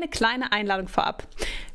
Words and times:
eine 0.00 0.08
kleine 0.10 0.52
Einladung 0.52 0.88
vorab. 0.88 1.26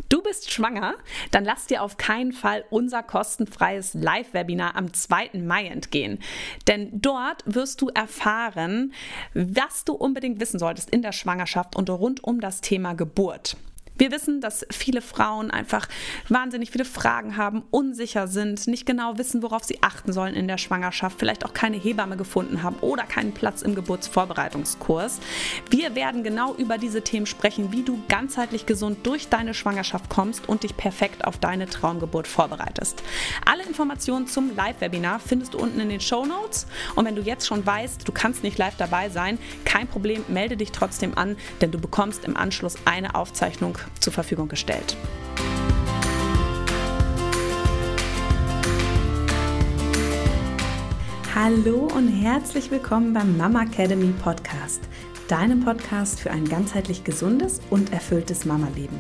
Du 0.09 0.21
bist 0.21 0.51
schwanger? 0.51 0.95
Dann 1.31 1.45
lass 1.45 1.65
dir 1.65 1.81
auf 1.81 1.97
keinen 1.97 2.31
Fall 2.31 2.63
unser 2.69 3.01
kostenfreies 3.01 3.95
Live-Webinar 3.95 4.75
am 4.75 4.93
2. 4.93 5.31
Mai 5.33 5.65
entgehen. 5.67 6.19
Denn 6.67 7.01
dort 7.01 7.43
wirst 7.45 7.81
du 7.81 7.89
erfahren, 7.89 8.93
was 9.33 9.83
du 9.83 9.93
unbedingt 9.93 10.39
wissen 10.39 10.59
solltest 10.59 10.91
in 10.91 11.01
der 11.01 11.11
Schwangerschaft 11.11 11.75
und 11.75 11.89
rund 11.89 12.23
um 12.23 12.39
das 12.39 12.61
Thema 12.61 12.93
Geburt. 12.93 13.57
Wir 13.97 14.11
wissen, 14.11 14.41
dass 14.41 14.65
viele 14.71 15.01
Frauen 15.01 15.51
einfach 15.51 15.87
wahnsinnig 16.27 16.69
viele 16.71 16.83
Fragen 16.83 17.37
haben, 17.37 17.63
unsicher 17.71 18.27
sind, 18.27 18.67
nicht 18.67 18.85
genau 18.85 19.17
wissen, 19.17 19.41
worauf 19.41 19.63
sie 19.63 19.81
achten 19.83 20.11
sollen 20.11 20.33
in 20.33 20.49
der 20.49 20.57
Schwangerschaft, 20.57 21.17
vielleicht 21.17 21.45
auch 21.45 21.53
keine 21.53 21.77
Hebamme 21.77 22.17
gefunden 22.17 22.61
haben 22.61 22.75
oder 22.81 23.03
keinen 23.03 23.33
Platz 23.33 23.61
im 23.61 23.73
Geburtsvorbereitungskurs. 23.73 25.19
Wir 25.69 25.95
werden 25.95 26.23
genau 26.23 26.55
über 26.55 26.77
diese 26.77 27.03
Themen 27.03 27.25
sprechen, 27.25 27.71
wie 27.71 27.83
du 27.83 28.01
ganzheitlich 28.09 28.65
gesund 28.65 29.05
durch 29.07 29.29
deine 29.29 29.53
Schwangerschaft 29.53 30.09
kommst 30.09 30.49
und 30.49 30.63
dich 30.63 30.75
perfekt 30.75 31.23
auf 31.23 31.37
deine 31.37 31.67
Traumgeburt 31.67 32.27
vorbereitest. 32.27 33.01
Alle 33.45 33.63
Informationen 33.63 34.27
zum 34.27 34.53
Live-Webinar 34.55 35.19
findest 35.19 35.53
du 35.53 35.57
unten 35.57 35.79
in 35.79 35.87
den 35.87 36.01
Show 36.01 36.25
Notes. 36.25 36.67
Und 36.95 37.05
wenn 37.05 37.15
du 37.15 37.21
jetzt 37.21 37.47
schon 37.47 37.65
weißt, 37.65 38.05
du 38.05 38.11
kannst 38.11 38.43
nicht 38.43 38.57
live 38.57 38.75
dabei 38.75 39.09
sein, 39.09 39.39
kein 39.63 39.87
Problem, 39.87 40.25
melde 40.27 40.57
dich 40.57 40.73
trotzdem 40.73 41.17
an, 41.17 41.37
denn 41.61 41.71
du 41.71 41.79
bekommst 41.79 42.25
im 42.25 42.35
Anschluss 42.35 42.75
eine 42.83 43.15
Aufzeichnung 43.15 43.77
zur 43.99 44.13
Verfügung 44.13 44.47
gestellt. 44.47 44.97
Hallo 51.35 51.89
und 51.93 52.07
herzlich 52.07 52.71
willkommen 52.71 53.13
beim 53.13 53.35
Mama 53.35 53.63
Academy 53.63 54.13
Podcast, 54.23 54.81
deinem 55.27 55.65
Podcast 55.65 56.19
für 56.19 56.31
ein 56.31 56.47
ganzheitlich 56.47 57.03
gesundes 57.03 57.59
und 57.69 57.91
erfülltes 57.91 58.45
Mama-Leben. 58.45 58.97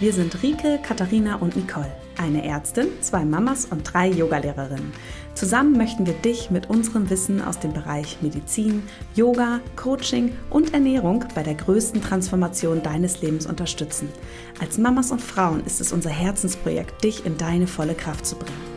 Wir 0.00 0.12
sind 0.12 0.42
Rike, 0.42 0.80
Katharina 0.82 1.36
und 1.36 1.56
Nicole, 1.56 1.94
eine 2.16 2.42
Ärztin, 2.42 2.88
zwei 3.02 3.24
Mamas 3.24 3.66
und 3.66 3.82
drei 3.84 4.08
Yogalehrerinnen. 4.08 4.92
Zusammen 5.34 5.76
möchten 5.76 6.06
wir 6.06 6.14
dich 6.14 6.50
mit 6.50 6.70
unserem 6.70 7.10
Wissen 7.10 7.42
aus 7.42 7.58
dem 7.58 7.72
Bereich 7.72 8.18
Medizin, 8.22 8.84
Yoga, 9.16 9.60
Coaching 9.74 10.32
und 10.48 10.72
Ernährung 10.72 11.24
bei 11.34 11.42
der 11.42 11.54
größten 11.54 12.00
Transformation 12.00 12.82
deines 12.82 13.20
Lebens 13.20 13.46
unterstützen. 13.46 14.08
Als 14.60 14.78
Mamas 14.78 15.10
und 15.10 15.20
Frauen 15.20 15.64
ist 15.66 15.80
es 15.80 15.92
unser 15.92 16.10
Herzensprojekt, 16.10 17.02
dich 17.02 17.26
in 17.26 17.36
deine 17.36 17.66
volle 17.66 17.94
Kraft 17.94 18.26
zu 18.26 18.36
bringen. 18.36 18.73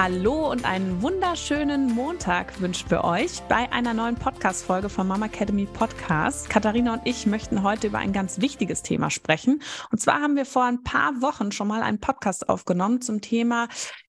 Hallo 0.00 0.48
und 0.48 0.64
einen 0.64 1.02
wunderschönen 1.02 1.92
Montag 1.92 2.60
wünschen 2.60 2.88
wir 2.88 3.02
euch 3.02 3.40
bei 3.48 3.72
einer 3.72 3.94
neuen 3.94 4.14
Podcast-Folge 4.14 4.88
vom 4.88 5.08
Mama 5.08 5.26
Academy 5.26 5.66
Podcast. 5.66 6.48
Katharina 6.48 6.92
und 6.92 7.02
ich 7.04 7.26
möchten 7.26 7.64
heute 7.64 7.88
über 7.88 7.98
ein 7.98 8.12
ganz 8.12 8.40
wichtiges 8.40 8.82
Thema 8.84 9.10
sprechen. 9.10 9.60
Und 9.90 10.00
zwar 10.00 10.20
haben 10.20 10.36
wir 10.36 10.46
vor 10.46 10.62
ein 10.62 10.84
paar 10.84 11.20
Wochen 11.20 11.50
schon 11.50 11.66
mal 11.66 11.82
einen 11.82 11.98
Podcast 11.98 12.48
aufgenommen 12.48 13.00
zum 13.00 13.22
Thema 13.22 13.66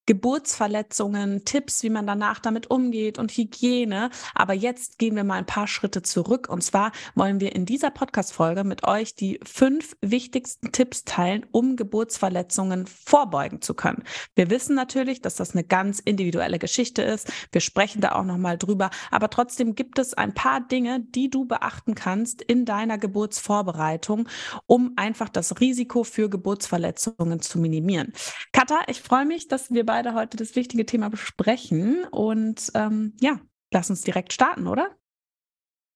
Geburtsverletzungen, 0.09 1.45
Tipps, 1.45 1.83
wie 1.83 1.91
man 1.91 2.07
danach 2.07 2.39
damit 2.39 2.71
umgeht 2.71 3.19
und 3.19 3.31
Hygiene. 3.31 4.09
Aber 4.33 4.55
jetzt 4.55 4.97
gehen 4.97 5.15
wir 5.15 5.23
mal 5.23 5.35
ein 5.35 5.45
paar 5.45 5.67
Schritte 5.67 6.01
zurück. 6.01 6.49
Und 6.49 6.63
zwar 6.63 6.93
wollen 7.13 7.39
wir 7.39 7.55
in 7.55 7.67
dieser 7.67 7.91
Podcast-Folge 7.91 8.63
mit 8.63 8.87
euch 8.87 9.13
die 9.13 9.39
fünf 9.45 9.95
wichtigsten 10.01 10.71
Tipps 10.71 11.05
teilen, 11.05 11.45
um 11.51 11.75
Geburtsverletzungen 11.75 12.87
vorbeugen 12.87 13.61
zu 13.61 13.75
können. 13.75 14.03
Wir 14.33 14.49
wissen 14.49 14.73
natürlich, 14.73 15.21
dass 15.21 15.35
das 15.35 15.51
eine 15.51 15.63
ganz 15.63 15.99
individuelle 15.99 16.57
Geschichte 16.57 17.03
ist. 17.03 17.31
Wir 17.51 17.61
sprechen 17.61 18.01
da 18.01 18.13
auch 18.13 18.25
nochmal 18.25 18.57
drüber. 18.57 18.89
Aber 19.11 19.29
trotzdem 19.29 19.75
gibt 19.75 19.99
es 19.99 20.15
ein 20.15 20.33
paar 20.33 20.59
Dinge, 20.59 21.01
die 21.01 21.29
du 21.29 21.45
beachten 21.45 21.93
kannst 21.93 22.41
in 22.41 22.65
deiner 22.65 22.97
Geburtsvorbereitung, 22.97 24.27
um 24.65 24.93
einfach 24.95 25.29
das 25.29 25.59
Risiko 25.59 26.03
für 26.03 26.31
Geburtsverletzungen 26.31 27.41
zu 27.41 27.59
minimieren. 27.59 28.11
Katha, 28.53 28.79
ich 28.87 29.03
freue 29.03 29.27
mich, 29.27 29.47
dass 29.47 29.69
wir 29.69 29.85
beide 29.85 29.98
beide 29.99 30.13
heute 30.13 30.37
das 30.37 30.55
wichtige 30.55 30.85
Thema 30.85 31.09
besprechen. 31.09 32.05
Und 32.05 32.71
ähm, 32.73 33.17
ja, 33.19 33.41
lass 33.73 33.89
uns 33.89 34.01
direkt 34.01 34.31
starten, 34.31 34.65
oder? 34.67 34.95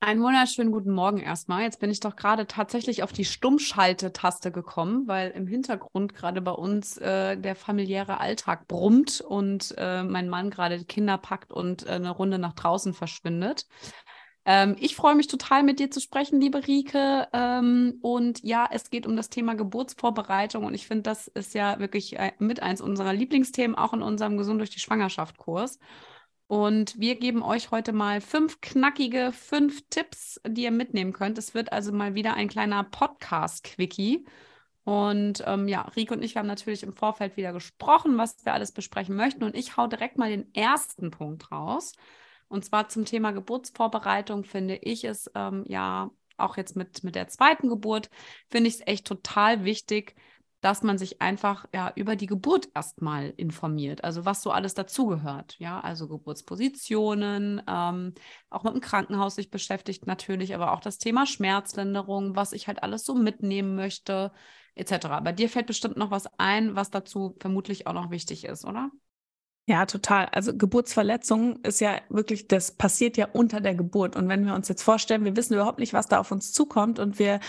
Einen 0.02 0.22
wunderschönen 0.22 0.74
guten 0.74 0.92
Morgen 0.92 1.22
erstmal. 1.22 1.62
Jetzt 1.62 1.80
bin 1.80 1.90
ich 1.90 2.02
doch 2.02 2.18
gerade 2.18 2.46
tatsächlich 2.46 3.04
auf 3.04 3.14
die 3.14 3.24
Stummschaltetaste 3.24 4.52
gekommen, 4.52 5.08
weil 5.08 5.32
im 5.32 5.48
Hintergrund 5.48 6.14
gerade 6.14 6.42
bei 6.42 6.52
uns 6.52 6.98
äh, 6.98 7.38
der 7.38 7.56
familiäre 7.56 8.20
Alltag 8.20 8.68
brummt 8.68 9.22
und 9.22 9.74
äh, 9.78 10.04
mein 10.04 10.28
Mann 10.28 10.50
gerade 10.50 10.78
die 10.78 10.86
Kinder 10.86 11.18
packt 11.18 11.54
und 11.54 11.86
äh, 11.86 11.92
eine 11.92 12.12
Runde 12.12 12.40
nach 12.40 12.56
draußen 12.56 12.94
verschwindet. 12.94 13.68
Ähm, 14.46 14.76
ich 14.80 14.96
freue 14.96 15.16
mich 15.16 15.28
total, 15.28 15.64
mit 15.64 15.80
dir 15.80 15.90
zu 15.90 16.02
sprechen, 16.02 16.42
liebe 16.42 16.68
Rike. 16.68 17.28
Ähm, 17.34 18.00
und 18.02 18.44
ja, 18.44 18.68
es 18.72 18.90
geht 18.90 19.08
um 19.08 19.16
das 19.16 19.30
Thema 19.30 19.56
Geburtsvorbereitung. 19.56 20.66
Und 20.66 20.74
ich 20.74 20.88
finde, 20.88 21.04
das 21.04 21.28
ist 21.28 21.54
ja 21.54 21.80
wirklich 21.80 22.20
äh, 22.20 22.34
mit 22.40 22.62
eins 22.62 22.82
unserer 22.82 23.14
Lieblingsthemen, 23.14 23.78
auch 23.78 23.94
in 23.94 24.02
unserem 24.02 24.38
Gesund 24.38 24.60
durch 24.60 24.70
die 24.70 24.80
Schwangerschaft-Kurs. 24.80 25.80
Und 26.48 27.00
wir 27.00 27.16
geben 27.16 27.42
euch 27.42 27.72
heute 27.72 27.94
mal 27.94 28.22
fünf 28.22 28.62
knackige, 28.62 29.32
fünf 29.32 29.82
Tipps, 29.90 30.40
die 30.46 30.64
ihr 30.64 30.72
mitnehmen 30.72 31.14
könnt. 31.14 31.38
Es 31.38 31.54
wird 31.54 31.72
also 31.72 31.92
mal 31.94 32.14
wieder 32.16 32.34
ein 32.36 32.50
kleiner 32.50 32.84
Podcast-Quickie. 32.84 34.26
Und 34.84 35.44
ähm, 35.48 35.70
ja, 35.70 35.84
Rike 35.96 36.14
und 36.14 36.22
ich 36.24 36.36
haben 36.36 36.48
natürlich 36.48 36.84
im 36.84 36.94
Vorfeld 36.94 37.38
wieder 37.38 37.54
gesprochen, 37.54 38.18
was 38.18 38.46
wir 38.46 38.54
alles 38.54 38.74
besprechen 38.74 39.16
möchten. 39.16 39.44
Und 39.46 39.56
ich 39.56 39.78
hau 39.78 39.88
direkt 39.88 40.18
mal 40.18 40.30
den 40.30 40.54
ersten 40.54 41.10
Punkt 41.12 41.50
raus. 41.52 41.94
Und 42.54 42.64
zwar 42.64 42.88
zum 42.88 43.04
Thema 43.04 43.32
Geburtsvorbereitung 43.32 44.44
finde 44.44 44.76
ich 44.76 45.06
es 45.06 45.28
ähm, 45.34 45.64
ja 45.68 46.12
auch 46.38 46.56
jetzt 46.56 46.76
mit, 46.76 47.04
mit 47.04 47.16
der 47.16 47.28
zweiten 47.28 47.68
Geburt, 47.68 48.12
finde 48.48 48.68
ich 48.68 48.76
es 48.76 48.88
echt 48.88 49.08
total 49.08 49.66
wichtig, 49.66 50.16
dass 50.62 50.84
man 50.84 51.00
sich 51.00 51.20
einfach 51.20 51.66
ja 51.74 51.92
über 51.96 52.16
die 52.16 52.28
Geburt 52.28 52.70
erstmal 52.76 53.34
informiert, 53.38 54.04
also 54.04 54.26
was 54.26 54.44
so 54.44 54.52
alles 54.52 54.76
dazugehört, 54.76 55.56
ja, 55.58 55.80
also 55.80 56.08
Geburtspositionen, 56.08 57.64
ähm, 57.68 58.14
auch 58.52 58.64
mit 58.64 58.74
dem 58.74 58.82
Krankenhaus 58.82 59.34
sich 59.34 59.50
beschäftigt 59.50 60.06
natürlich, 60.06 60.54
aber 60.54 60.74
auch 60.74 60.80
das 60.80 61.00
Thema 61.00 61.26
Schmerzlinderung, 61.26 62.36
was 62.36 62.54
ich 62.54 62.68
halt 62.68 62.84
alles 62.84 63.04
so 63.04 63.16
mitnehmen 63.16 63.76
möchte, 63.76 64.32
etc. 64.76 65.22
Bei 65.24 65.32
dir 65.32 65.50
fällt 65.50 65.66
bestimmt 65.66 65.98
noch 65.98 66.12
was 66.12 66.28
ein, 66.38 66.76
was 66.76 66.92
dazu 66.92 67.36
vermutlich 67.40 67.88
auch 67.88 67.94
noch 67.94 68.12
wichtig 68.12 68.46
ist, 68.46 68.64
oder? 68.64 68.92
Ja, 69.66 69.86
total. 69.86 70.26
Also 70.34 70.54
Geburtsverletzung 70.54 71.56
ist 71.64 71.80
ja 71.80 72.02
wirklich, 72.10 72.50
das 72.50 72.76
passiert 72.76 73.16
ja 73.16 73.30
unter 73.32 73.62
der 73.62 73.76
Geburt. 73.76 74.18
Und 74.18 74.28
wenn 74.28 74.46
wir 74.46 74.56
uns 74.56 74.68
jetzt 74.68 74.84
vorstellen, 74.84 75.24
wir 75.24 75.38
wissen 75.38 75.54
überhaupt 75.54 75.80
nicht, 75.80 75.94
was 75.94 76.10
da 76.10 76.20
auf 76.20 76.32
uns 76.34 76.52
zukommt 76.52 77.00
und 77.00 77.18
wir 77.18 77.40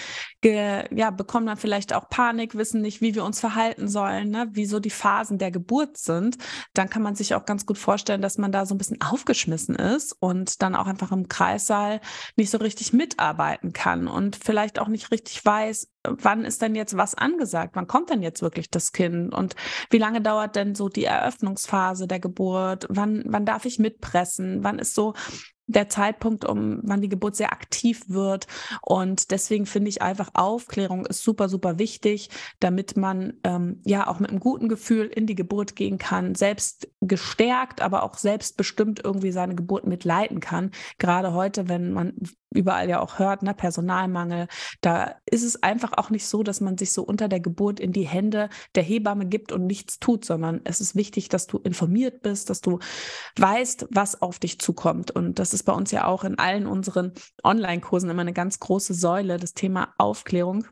ja, 0.45 1.11
bekommen 1.11 1.47
dann 1.47 1.57
vielleicht 1.57 1.93
auch 1.93 2.09
Panik, 2.09 2.55
wissen 2.55 2.83
nicht, 2.83 3.01
wie 3.01 3.17
wir 3.17 3.25
uns 3.25 3.41
verhalten 3.41 3.89
sollen, 3.89 4.31
ne? 4.31 4.47
wie 4.53 4.67
so 4.67 4.79
die 4.79 4.91
Phasen 4.91 5.39
der 5.39 5.51
Geburt 5.51 5.97
sind, 5.97 6.39
dann 6.73 6.89
kann 6.89 7.03
man 7.03 7.17
sich 7.17 7.35
auch 7.35 7.47
ganz 7.47 7.67
gut 7.67 7.79
vorstellen, 7.79 8.23
dass 8.23 8.39
man 8.39 8.53
da 8.53 8.65
so 8.65 8.77
ein 8.77 8.79
bisschen 8.79 9.01
aufgeschmissen 9.01 9.75
ist 9.75 10.13
und 10.13 10.63
dann 10.63 10.77
auch 10.77 10.87
einfach 10.87 11.11
im 11.11 11.27
Kreissaal 11.27 12.01
nicht 12.37 12.51
so 12.51 12.59
richtig 12.59 12.93
mitarbeiten 12.93 13.73
kann 13.73 14.07
und 14.07 14.37
vielleicht 14.37 14.79
auch 14.79 14.89
nicht 14.89 15.11
richtig 15.11 15.45
weiß, 15.45 15.89
wann 16.05 16.45
ist 16.45 16.63
denn 16.63 16.75
jetzt 16.75 16.97
was 16.97 17.15
angesagt? 17.15 17.77
Wann 17.77 17.87
kommt 17.87 18.11
denn 18.11 18.23
jetzt 18.23 18.43
wirklich 18.43 18.71
das 18.71 18.93
Kind? 18.93 19.35
Und 19.35 19.57
wie 19.91 19.99
lange 19.99 20.21
dauert 20.21 20.57
denn 20.57 20.75
so 20.75 20.89
die 20.89 21.05
Eröffnungsphase 21.05 22.07
der 22.07 22.21
Geburt? 22.21 22.87
Wann, 22.89 23.25
wann 23.27 23.47
darf 23.47 23.65
ich 23.65 23.79
mitpressen? 23.79 24.63
Wann 24.63 24.79
ist 24.79 24.95
so 24.95 25.15
der 25.67 25.89
Zeitpunkt, 25.89 26.45
um 26.45 26.81
wann 26.83 27.01
die 27.01 27.09
Geburt 27.09 27.37
sehr 27.37 27.53
aktiv 27.53 28.09
wird. 28.09 28.47
Und 28.83 29.31
deswegen 29.31 29.67
finde 29.67 29.89
ich 29.89 30.03
einfach 30.03 30.31
Aufklärung 30.35 31.07
ist 31.07 31.23
super, 31.23 31.49
super 31.49 31.79
wichtig, 31.79 32.29
damit 32.61 32.97
man 32.97 33.35
ähm, 33.45 33.81
ja 33.85 34.07
auch 34.07 34.21
mit 34.21 34.31
einem 34.31 34.41
guten 34.41 34.69
Gefühl 34.69 35.07
in 35.07 35.27
die 35.27 35.35
Geburt 35.35 35.77
gehen 35.77 35.99
kann, 35.99 36.35
selbst 36.35 36.89
gestärkt, 37.01 37.81
aber 37.81 38.03
auch 38.03 38.15
selbstbestimmt 38.15 39.01
irgendwie 39.03 39.33
seine 39.33 39.55
Geburt 39.55 39.87
mitleiten 39.87 40.41
kann. 40.41 40.71
Gerade 40.99 41.33
heute, 41.33 41.69
wenn 41.69 41.93
man 41.93 42.15
überall 42.55 42.89
ja 42.89 43.01
auch 43.01 43.19
hört, 43.19 43.43
ne, 43.43 43.55
Personalmangel, 43.55 44.49
da 44.81 45.17
ist 45.31 45.43
es 45.43 45.63
einfach 45.63 45.93
auch 45.97 46.11
nicht 46.11 46.27
so, 46.27 46.43
dass 46.43 46.61
man 46.61 46.79
sich 46.79 46.93
so 46.93 47.03
unter 47.03 47.29
der 47.29 47.41
Geburt 47.41 47.81
in 47.81 47.93
die 47.93 48.07
Hände 48.07 48.49
der 48.75 48.83
Hebamme 48.83 49.27
gibt 49.27 49.53
und 49.53 49.67
nichts 49.67 49.99
tut, 49.99 50.25
sondern 50.25 50.61
es 50.65 50.81
ist 50.81 50.95
wichtig, 50.95 51.29
dass 51.29 51.47
du 51.47 51.59
informiert 51.59 52.23
bist, 52.23 52.51
dass 52.51 52.61
du 52.61 52.79
weißt, 53.37 53.89
was 53.91 54.23
auf 54.23 54.39
dich 54.39 54.59
zukommt. 54.59 55.11
Und 55.11 55.39
das 55.39 55.55
ist 55.55 55.65
bei 55.65 55.73
uns 55.73 55.91
ja 55.91 56.07
auch 56.07 56.25
in 56.25 56.39
allen 56.39 56.67
unseren 56.67 57.13
Online-Kursen 57.43 58.11
immer 58.11 58.23
eine 58.23 58.33
ganz 58.33 58.61
große 58.61 58.95
Säule, 58.95 59.39
das 59.39 59.55
Thema 59.55 59.95
Aufklärung 59.99 60.67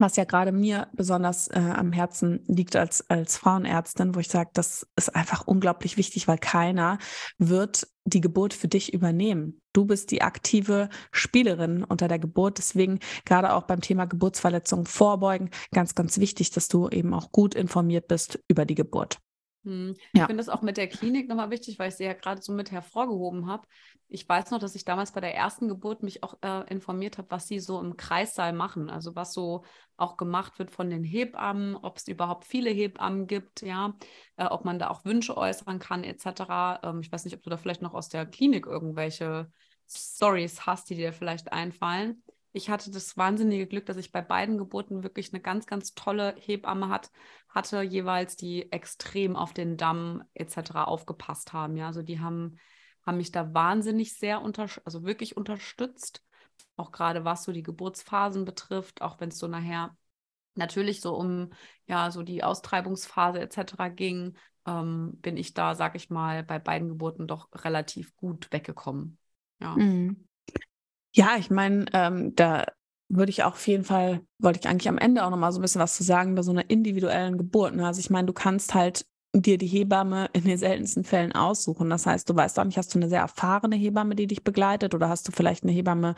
was 0.00 0.16
ja 0.16 0.24
gerade 0.24 0.52
mir 0.52 0.88
besonders 0.92 1.48
äh, 1.48 1.58
am 1.58 1.92
Herzen 1.92 2.42
liegt 2.46 2.74
als, 2.74 3.08
als 3.10 3.36
Frauenärztin, 3.36 4.14
wo 4.14 4.20
ich 4.20 4.28
sage, 4.28 4.50
das 4.54 4.86
ist 4.96 5.14
einfach 5.14 5.46
unglaublich 5.46 5.96
wichtig, 5.96 6.26
weil 6.26 6.38
keiner 6.38 6.98
wird 7.38 7.86
die 8.04 8.20
Geburt 8.20 8.54
für 8.54 8.68
dich 8.68 8.92
übernehmen. 8.92 9.60
Du 9.72 9.84
bist 9.84 10.10
die 10.10 10.22
aktive 10.22 10.88
Spielerin 11.12 11.84
unter 11.84 12.08
der 12.08 12.18
Geburt. 12.18 12.58
Deswegen 12.58 12.98
gerade 13.24 13.52
auch 13.52 13.64
beim 13.64 13.80
Thema 13.80 14.06
Geburtsverletzungen 14.06 14.86
vorbeugen, 14.86 15.50
ganz, 15.72 15.94
ganz 15.94 16.18
wichtig, 16.18 16.50
dass 16.50 16.68
du 16.68 16.88
eben 16.88 17.14
auch 17.14 17.30
gut 17.30 17.54
informiert 17.54 18.08
bist 18.08 18.40
über 18.48 18.64
die 18.64 18.74
Geburt. 18.74 19.18
Hm. 19.64 19.94
Ja. 20.14 20.22
Ich 20.22 20.26
finde 20.26 20.36
das 20.38 20.48
auch 20.48 20.62
mit 20.62 20.76
der 20.76 20.88
Klinik 20.88 21.28
nochmal 21.28 21.50
wichtig, 21.50 21.78
weil 21.78 21.90
ich 21.90 21.96
sie 21.96 22.04
ja 22.04 22.14
gerade 22.14 22.40
so 22.40 22.52
mit 22.52 22.70
hervorgehoben 22.70 23.46
habe. 23.46 23.66
Ich 24.08 24.28
weiß 24.28 24.50
noch, 24.50 24.58
dass 24.58 24.74
ich 24.74 24.84
damals 24.84 25.12
bei 25.12 25.20
der 25.20 25.34
ersten 25.34 25.68
Geburt 25.68 26.02
mich 26.02 26.22
auch 26.22 26.38
äh, 26.42 26.68
informiert 26.72 27.18
habe, 27.18 27.30
was 27.30 27.46
sie 27.46 27.60
so 27.60 27.78
im 27.78 27.96
Kreissaal 27.96 28.52
machen. 28.52 28.88
Also 28.88 29.14
was 29.14 29.32
so 29.32 29.64
auch 29.96 30.16
gemacht 30.16 30.58
wird 30.58 30.70
von 30.70 30.88
den 30.88 31.04
Hebammen, 31.04 31.76
ob 31.76 31.98
es 31.98 32.08
überhaupt 32.08 32.46
viele 32.46 32.70
Hebammen 32.70 33.26
gibt, 33.26 33.60
ja, 33.62 33.94
äh, 34.36 34.46
ob 34.46 34.64
man 34.64 34.78
da 34.78 34.88
auch 34.88 35.04
Wünsche 35.04 35.36
äußern 35.36 35.78
kann, 35.78 36.04
etc. 36.04 36.80
Ähm, 36.82 37.00
ich 37.02 37.12
weiß 37.12 37.24
nicht, 37.24 37.36
ob 37.36 37.42
du 37.42 37.50
da 37.50 37.56
vielleicht 37.58 37.82
noch 37.82 37.94
aus 37.94 38.08
der 38.08 38.26
Klinik 38.26 38.66
irgendwelche 38.66 39.52
Stories 39.88 40.66
hast, 40.66 40.88
die 40.88 40.94
dir 40.94 41.12
vielleicht 41.12 41.52
einfallen 41.52 42.22
ich 42.52 42.70
hatte 42.70 42.90
das 42.90 43.16
wahnsinnige 43.16 43.66
Glück, 43.66 43.86
dass 43.86 43.96
ich 43.96 44.12
bei 44.12 44.22
beiden 44.22 44.58
Geburten 44.58 45.02
wirklich 45.02 45.32
eine 45.32 45.40
ganz, 45.40 45.66
ganz 45.66 45.94
tolle 45.94 46.34
Hebamme 46.38 46.88
hat, 46.88 47.10
hatte, 47.48 47.82
jeweils, 47.82 48.36
die 48.36 48.70
extrem 48.72 49.36
auf 49.36 49.52
den 49.52 49.76
Damm 49.76 50.24
etc. 50.34 50.84
aufgepasst 50.84 51.52
haben. 51.52 51.76
Ja, 51.76 51.86
also 51.86 52.02
die 52.02 52.20
haben, 52.20 52.58
haben 53.06 53.18
mich 53.18 53.30
da 53.30 53.54
wahnsinnig 53.54 54.16
sehr 54.16 54.42
unter, 54.42 54.68
also 54.84 55.04
wirklich 55.04 55.36
unterstützt. 55.36 56.24
Auch 56.76 56.92
gerade 56.92 57.24
was 57.24 57.44
so 57.44 57.52
die 57.52 57.62
Geburtsphasen 57.62 58.44
betrifft, 58.44 59.02
auch 59.02 59.20
wenn 59.20 59.28
es 59.28 59.38
so 59.38 59.46
nachher 59.46 59.96
natürlich 60.54 61.00
so 61.00 61.14
um 61.14 61.50
ja 61.86 62.10
so 62.10 62.22
die 62.22 62.42
Austreibungsphase 62.42 63.40
etc. 63.40 63.88
ging, 63.88 64.36
ähm, 64.66 65.12
bin 65.20 65.36
ich 65.36 65.54
da, 65.54 65.74
sag 65.74 65.94
ich 65.94 66.10
mal, 66.10 66.42
bei 66.42 66.58
beiden 66.58 66.88
Geburten 66.88 67.26
doch 67.26 67.48
relativ 67.54 68.14
gut 68.16 68.48
weggekommen. 68.50 69.18
Ja. 69.60 69.76
Mhm. 69.76 70.28
Ja, 71.12 71.36
ich 71.38 71.50
meine, 71.50 71.86
ähm, 71.92 72.34
da 72.36 72.66
würde 73.08 73.30
ich 73.30 73.42
auch 73.42 73.52
auf 73.52 73.66
jeden 73.66 73.84
Fall, 73.84 74.20
wollte 74.38 74.60
ich 74.60 74.68
eigentlich 74.68 74.88
am 74.88 74.98
Ende 74.98 75.24
auch 75.24 75.30
nochmal 75.30 75.52
so 75.52 75.58
ein 75.58 75.62
bisschen 75.62 75.80
was 75.80 75.96
zu 75.96 76.04
sagen 76.04 76.34
bei 76.36 76.42
so 76.42 76.52
einer 76.52 76.70
individuellen 76.70 77.38
Geburt. 77.38 77.74
Ne? 77.74 77.86
Also 77.86 77.98
ich 78.00 78.10
meine, 78.10 78.26
du 78.26 78.32
kannst 78.32 78.74
halt 78.74 79.04
dir 79.32 79.58
die 79.58 79.66
Hebamme 79.66 80.28
in 80.32 80.44
den 80.44 80.58
seltensten 80.58 81.04
Fällen 81.04 81.32
aussuchen. 81.32 81.88
Das 81.90 82.06
heißt, 82.06 82.28
du 82.28 82.34
weißt 82.34 82.58
auch 82.58 82.64
nicht, 82.64 82.78
hast 82.78 82.94
du 82.94 82.98
eine 82.98 83.08
sehr 83.08 83.20
erfahrene 83.20 83.76
Hebamme, 83.76 84.16
die 84.16 84.26
dich 84.26 84.42
begleitet 84.42 84.94
oder 84.94 85.08
hast 85.08 85.28
du 85.28 85.32
vielleicht 85.32 85.62
eine 85.62 85.72
Hebamme, 85.72 86.14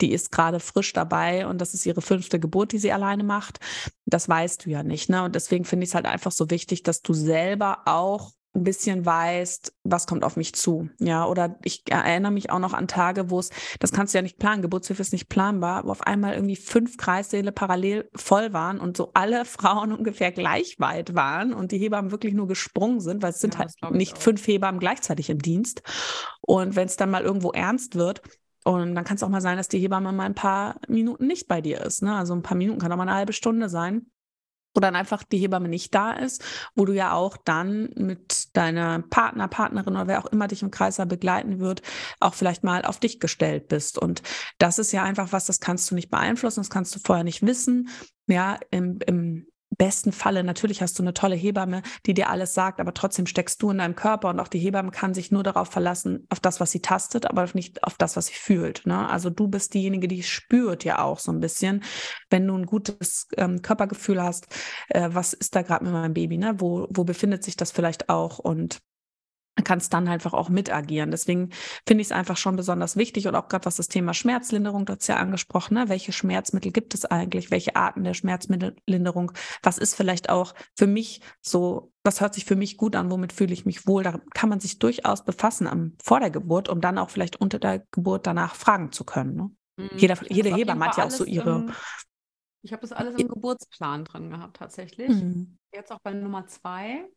die 0.00 0.12
ist 0.12 0.32
gerade 0.32 0.58
frisch 0.58 0.92
dabei 0.92 1.46
und 1.46 1.60
das 1.60 1.74
ist 1.74 1.86
ihre 1.86 2.02
fünfte 2.02 2.40
Geburt, 2.40 2.72
die 2.72 2.78
sie 2.78 2.92
alleine 2.92 3.22
macht. 3.22 3.60
Das 4.04 4.28
weißt 4.28 4.66
du 4.66 4.70
ja 4.70 4.82
nicht. 4.82 5.08
Ne? 5.08 5.22
Und 5.22 5.34
deswegen 5.34 5.64
finde 5.64 5.84
ich 5.84 5.90
es 5.90 5.94
halt 5.94 6.06
einfach 6.06 6.32
so 6.32 6.50
wichtig, 6.50 6.82
dass 6.82 7.02
du 7.02 7.12
selber 7.12 7.82
auch 7.86 8.32
ein 8.56 8.64
bisschen 8.64 9.04
weißt, 9.04 9.72
was 9.84 10.06
kommt 10.06 10.24
auf 10.24 10.36
mich 10.36 10.54
zu. 10.54 10.88
Ja, 10.98 11.26
oder 11.26 11.58
ich 11.62 11.84
erinnere 11.90 12.32
mich 12.32 12.50
auch 12.50 12.58
noch 12.58 12.72
an 12.72 12.88
Tage, 12.88 13.30
wo 13.30 13.38
es, 13.38 13.50
das 13.78 13.92
kannst 13.92 14.14
du 14.14 14.18
ja 14.18 14.22
nicht 14.22 14.38
planen, 14.38 14.62
Geburtshilfe 14.62 15.02
ist 15.02 15.12
nicht 15.12 15.28
planbar, 15.28 15.84
wo 15.84 15.90
auf 15.90 16.02
einmal 16.02 16.34
irgendwie 16.34 16.56
fünf 16.56 16.96
Kreissäle 16.96 17.52
parallel 17.52 18.08
voll 18.14 18.52
waren 18.52 18.80
und 18.80 18.96
so 18.96 19.10
alle 19.14 19.44
Frauen 19.44 19.92
ungefähr 19.92 20.32
gleich 20.32 20.76
weit 20.78 21.14
waren 21.14 21.52
und 21.52 21.72
die 21.72 21.78
Hebammen 21.78 22.10
wirklich 22.10 22.34
nur 22.34 22.48
gesprungen 22.48 23.00
sind, 23.00 23.22
weil 23.22 23.30
es 23.30 23.40
sind 23.40 23.54
ja, 23.54 23.60
halt 23.60 23.94
nicht 23.94 24.18
fünf 24.18 24.46
Hebammen 24.46 24.80
gleichzeitig 24.80 25.30
im 25.30 25.38
Dienst. 25.38 25.82
Und 26.40 26.76
wenn 26.76 26.86
es 26.86 26.96
dann 26.96 27.10
mal 27.10 27.22
irgendwo 27.22 27.52
ernst 27.52 27.94
wird, 27.94 28.22
und 28.64 28.96
dann 28.96 29.04
kann 29.04 29.14
es 29.14 29.22
auch 29.22 29.28
mal 29.28 29.40
sein, 29.40 29.58
dass 29.58 29.68
die 29.68 29.78
Hebamme 29.78 30.10
mal 30.10 30.24
ein 30.24 30.34
paar 30.34 30.80
Minuten 30.88 31.28
nicht 31.28 31.46
bei 31.46 31.60
dir 31.60 31.82
ist. 31.82 32.02
Ne? 32.02 32.12
Also 32.12 32.34
ein 32.34 32.42
paar 32.42 32.56
Minuten 32.56 32.80
kann 32.80 32.90
auch 32.90 32.96
mal 32.96 33.04
eine 33.04 33.14
halbe 33.14 33.32
Stunde 33.32 33.68
sein 33.68 34.06
wo 34.76 34.80
dann 34.80 34.94
einfach 34.94 35.24
die 35.24 35.38
Hebamme 35.38 35.68
nicht 35.68 35.94
da 35.94 36.12
ist, 36.12 36.44
wo 36.74 36.84
du 36.84 36.92
ja 36.92 37.12
auch 37.12 37.36
dann 37.38 37.90
mit 37.96 38.56
deiner 38.56 39.00
Partner, 39.00 39.48
Partnerin 39.48 39.94
oder 39.94 40.06
wer 40.06 40.18
auch 40.20 40.26
immer 40.26 40.46
dich 40.46 40.62
im 40.62 40.70
Kreis 40.70 40.96
begleiten 41.08 41.58
wird, 41.58 41.82
auch 42.20 42.34
vielleicht 42.34 42.62
mal 42.62 42.84
auf 42.84 43.00
dich 43.00 43.18
gestellt 43.18 43.68
bist. 43.68 43.98
Und 43.98 44.22
das 44.58 44.78
ist 44.78 44.92
ja 44.92 45.02
einfach 45.02 45.32
was, 45.32 45.46
das 45.46 45.60
kannst 45.60 45.90
du 45.90 45.94
nicht 45.94 46.10
beeinflussen, 46.10 46.60
das 46.60 46.70
kannst 46.70 46.94
du 46.94 47.00
vorher 47.00 47.24
nicht 47.24 47.44
wissen. 47.44 47.88
Ja, 48.28 48.58
im, 48.70 48.98
im 49.06 49.25
besten 49.76 50.12
Falle, 50.12 50.44
natürlich 50.44 50.82
hast 50.82 50.98
du 50.98 51.02
eine 51.02 51.14
tolle 51.14 51.36
Hebamme, 51.36 51.82
die 52.06 52.14
dir 52.14 52.30
alles 52.30 52.54
sagt, 52.54 52.80
aber 52.80 52.94
trotzdem 52.94 53.26
steckst 53.26 53.62
du 53.62 53.70
in 53.70 53.78
deinem 53.78 53.94
Körper 53.94 54.28
und 54.28 54.40
auch 54.40 54.48
die 54.48 54.58
Hebamme 54.58 54.90
kann 54.90 55.14
sich 55.14 55.30
nur 55.30 55.42
darauf 55.42 55.68
verlassen, 55.68 56.26
auf 56.30 56.40
das, 56.40 56.60
was 56.60 56.70
sie 56.70 56.80
tastet, 56.80 57.26
aber 57.26 57.46
nicht 57.54 57.84
auf 57.84 57.94
das, 57.96 58.16
was 58.16 58.26
sie 58.26 58.34
fühlt. 58.34 58.86
Ne? 58.86 59.08
Also 59.08 59.30
du 59.30 59.48
bist 59.48 59.74
diejenige, 59.74 60.08
die 60.08 60.22
spürt 60.22 60.84
ja 60.84 61.02
auch 61.02 61.18
so 61.18 61.32
ein 61.32 61.40
bisschen, 61.40 61.82
wenn 62.30 62.46
du 62.46 62.56
ein 62.56 62.66
gutes 62.66 63.28
ähm, 63.36 63.62
Körpergefühl 63.62 64.22
hast, 64.22 64.46
äh, 64.88 65.08
was 65.12 65.32
ist 65.32 65.54
da 65.54 65.62
gerade 65.62 65.84
mit 65.84 65.92
meinem 65.92 66.14
Baby, 66.14 66.38
ne? 66.38 66.54
wo, 66.58 66.86
wo 66.90 67.04
befindet 67.04 67.44
sich 67.44 67.56
das 67.56 67.72
vielleicht 67.72 68.08
auch 68.08 68.38
und 68.38 68.80
kannst 69.64 69.92
dann 69.94 70.08
einfach 70.08 70.34
auch 70.34 70.48
mit 70.48 70.72
agieren. 70.72 71.10
Deswegen 71.10 71.50
finde 71.86 72.02
ich 72.02 72.08
es 72.08 72.12
einfach 72.12 72.36
schon 72.36 72.56
besonders 72.56 72.96
wichtig 72.96 73.26
und 73.26 73.34
auch 73.34 73.48
gerade 73.48 73.64
was 73.64 73.76
das 73.76 73.88
Thema 73.88 74.14
Schmerzlinderung, 74.14 74.84
du 74.84 74.94
hast 74.94 75.06
ja 75.06 75.16
angesprochen, 75.16 75.74
ne? 75.74 75.88
welche 75.88 76.12
Schmerzmittel 76.12 76.72
gibt 76.72 76.94
es 76.94 77.04
eigentlich, 77.04 77.50
welche 77.50 77.76
Arten 77.76 78.04
der 78.04 78.14
Schmerzmittellinderung, 78.14 79.32
was 79.62 79.78
ist 79.78 79.94
vielleicht 79.94 80.28
auch 80.28 80.54
für 80.76 80.86
mich 80.86 81.20
so, 81.40 81.92
was 82.04 82.20
hört 82.20 82.34
sich 82.34 82.44
für 82.44 82.56
mich 82.56 82.76
gut 82.76 82.96
an, 82.96 83.10
womit 83.10 83.32
fühle 83.32 83.52
ich 83.52 83.64
mich 83.64 83.86
wohl, 83.86 84.02
da 84.02 84.20
kann 84.34 84.48
man 84.48 84.60
sich 84.60 84.78
durchaus 84.78 85.24
befassen 85.24 85.66
am, 85.66 85.96
vor 86.02 86.20
der 86.20 86.30
Geburt, 86.30 86.68
um 86.68 86.80
dann 86.80 86.98
auch 86.98 87.10
vielleicht 87.10 87.40
unter 87.40 87.58
der 87.58 87.80
Geburt 87.90 88.26
danach 88.26 88.54
fragen 88.54 88.92
zu 88.92 89.04
können. 89.04 89.36
Ne? 89.36 89.50
Mhm. 89.76 89.98
Jeder, 89.98 90.16
jede 90.28 90.54
Hebamme 90.54 90.86
hat 90.86 90.96
ja 90.96 91.06
auch 91.06 91.10
so 91.10 91.24
ihre... 91.24 91.56
Im, 91.56 91.72
ich 92.62 92.72
habe 92.72 92.82
das 92.82 92.92
alles 92.92 93.14
im 93.14 93.28
Geburtsplan 93.28 94.04
drin 94.04 94.28
gehabt 94.30 94.56
tatsächlich. 94.56 95.08
Mhm. 95.08 95.56
Jetzt 95.72 95.92
auch 95.92 96.00
bei 96.00 96.12
Nummer 96.12 96.46
zwei 96.46 97.08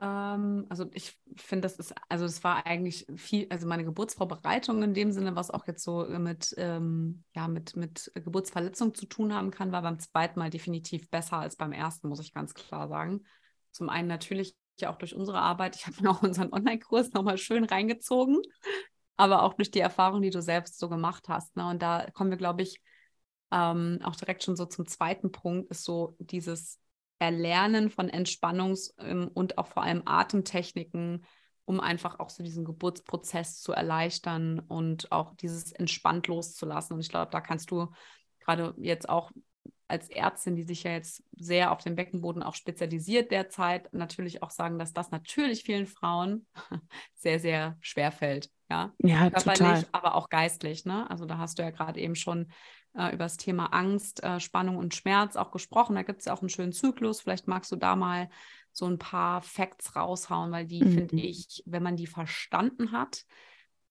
ähm, 0.00 0.66
also 0.68 0.86
ich 0.92 1.18
finde, 1.36 1.62
das 1.62 1.76
ist, 1.76 1.94
also 2.08 2.24
es 2.24 2.42
war 2.44 2.66
eigentlich 2.66 3.06
viel, 3.16 3.46
also 3.50 3.66
meine 3.66 3.84
Geburtsvorbereitung 3.84 4.82
in 4.82 4.94
dem 4.94 5.12
Sinne, 5.12 5.36
was 5.36 5.50
auch 5.50 5.66
jetzt 5.66 5.82
so 5.82 6.04
mit, 6.04 6.54
ähm, 6.58 7.24
ja, 7.34 7.48
mit, 7.48 7.76
mit 7.76 8.10
Geburtsverletzung 8.14 8.94
zu 8.94 9.06
tun 9.06 9.34
haben 9.34 9.50
kann, 9.50 9.72
war 9.72 9.82
beim 9.82 9.98
zweiten 9.98 10.38
Mal 10.38 10.50
definitiv 10.50 11.10
besser 11.10 11.38
als 11.38 11.56
beim 11.56 11.72
ersten, 11.72 12.08
muss 12.08 12.20
ich 12.20 12.34
ganz 12.34 12.54
klar 12.54 12.88
sagen. 12.88 13.24
Zum 13.72 13.88
einen 13.88 14.08
natürlich 14.08 14.56
auch 14.84 14.96
durch 14.96 15.14
unsere 15.14 15.38
Arbeit, 15.38 15.76
ich 15.76 15.86
habe 15.86 15.96
auch 16.10 16.22
unseren 16.22 16.52
Online-Kurs 16.52 17.12
nochmal 17.12 17.38
schön 17.38 17.64
reingezogen, 17.64 18.40
aber 19.16 19.42
auch 19.42 19.54
durch 19.54 19.70
die 19.70 19.80
Erfahrung, 19.80 20.22
die 20.22 20.30
du 20.30 20.42
selbst 20.42 20.78
so 20.78 20.88
gemacht 20.88 21.28
hast. 21.28 21.56
Ne? 21.56 21.66
Und 21.68 21.80
da 21.82 22.10
kommen 22.12 22.30
wir, 22.30 22.36
glaube 22.36 22.62
ich, 22.62 22.82
ähm, 23.50 24.00
auch 24.02 24.16
direkt 24.16 24.42
schon 24.42 24.56
so 24.56 24.66
zum 24.66 24.86
zweiten 24.86 25.32
Punkt, 25.32 25.70
ist 25.70 25.84
so 25.84 26.16
dieses 26.18 26.80
Erlernen 27.18 27.90
von 27.90 28.10
Entspannungs- 28.10 28.92
ähm, 28.98 29.30
und 29.32 29.58
auch 29.58 29.66
vor 29.66 29.82
allem 29.82 30.02
Atemtechniken, 30.04 31.24
um 31.64 31.80
einfach 31.80 32.20
auch 32.20 32.30
so 32.30 32.42
diesen 32.42 32.64
Geburtsprozess 32.64 33.60
zu 33.60 33.72
erleichtern 33.72 34.60
und 34.60 35.10
auch 35.12 35.34
dieses 35.34 35.72
entspannt 35.72 36.28
loszulassen. 36.28 36.94
Und 36.94 37.00
ich 37.00 37.08
glaube, 37.08 37.30
da 37.30 37.40
kannst 37.40 37.70
du 37.70 37.88
gerade 38.40 38.74
jetzt 38.78 39.08
auch 39.08 39.32
als 39.88 40.08
Ärztin, 40.08 40.56
die 40.56 40.62
sich 40.62 40.82
ja 40.82 40.92
jetzt 40.92 41.22
sehr 41.36 41.70
auf 41.70 41.82
den 41.82 41.94
Beckenboden 41.94 42.42
auch 42.42 42.54
spezialisiert 42.54 43.30
derzeit, 43.30 43.92
natürlich 43.92 44.42
auch 44.42 44.50
sagen, 44.50 44.78
dass 44.78 44.92
das 44.92 45.10
natürlich 45.10 45.62
vielen 45.62 45.86
Frauen 45.86 46.46
sehr, 47.14 47.38
sehr 47.38 47.76
schwer 47.80 48.10
fällt. 48.10 48.50
Ja, 48.68 48.92
ja 48.98 49.30
total. 49.30 49.84
aber 49.92 50.16
auch 50.16 50.28
geistlich. 50.28 50.84
Ne? 50.84 51.08
Also 51.08 51.24
da 51.24 51.38
hast 51.38 51.58
du 51.58 51.62
ja 51.62 51.70
gerade 51.70 52.00
eben 52.00 52.16
schon 52.16 52.50
äh, 52.96 53.08
über 53.08 53.24
das 53.24 53.36
Thema 53.36 53.66
Angst, 53.66 54.22
äh, 54.22 54.40
Spannung 54.40 54.76
und 54.76 54.94
Schmerz 54.94 55.36
auch 55.36 55.50
gesprochen. 55.50 55.96
Da 55.96 56.02
gibt 56.02 56.20
es 56.20 56.26
ja 56.26 56.32
auch 56.32 56.40
einen 56.40 56.48
schönen 56.48 56.72
Zyklus. 56.72 57.20
Vielleicht 57.20 57.48
magst 57.48 57.70
du 57.72 57.76
da 57.76 57.96
mal 57.96 58.28
so 58.72 58.86
ein 58.86 58.98
paar 58.98 59.42
Facts 59.42 59.96
raushauen, 59.96 60.50
weil 60.52 60.66
die, 60.66 60.84
mhm. 60.84 60.92
finde 60.92 61.16
ich, 61.16 61.62
wenn 61.66 61.82
man 61.82 61.96
die 61.96 62.06
verstanden 62.06 62.92
hat, 62.92 63.24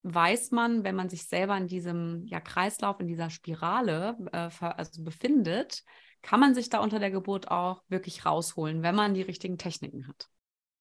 weiß 0.04 0.52
man, 0.52 0.84
wenn 0.84 0.96
man 0.96 1.10
sich 1.10 1.26
selber 1.26 1.58
in 1.58 1.68
diesem 1.68 2.26
ja, 2.28 2.40
Kreislauf, 2.40 3.00
in 3.00 3.08
dieser 3.08 3.32
Spirale 3.32 4.18
äh, 4.32 4.50
also 4.60 5.04
befindet, 5.04 5.84
kann 6.22 6.40
man 6.40 6.54
sich 6.54 6.70
da 6.70 6.80
unter 6.80 7.00
der 7.00 7.12
Geburt 7.12 7.50
auch 7.50 7.84
wirklich 7.88 8.26
rausholen, 8.26 8.84
wenn 8.84 8.96
man 8.96 9.14
die 9.14 9.24
richtigen 9.24 9.58
Techniken 9.58 10.08
hat. 10.08 10.28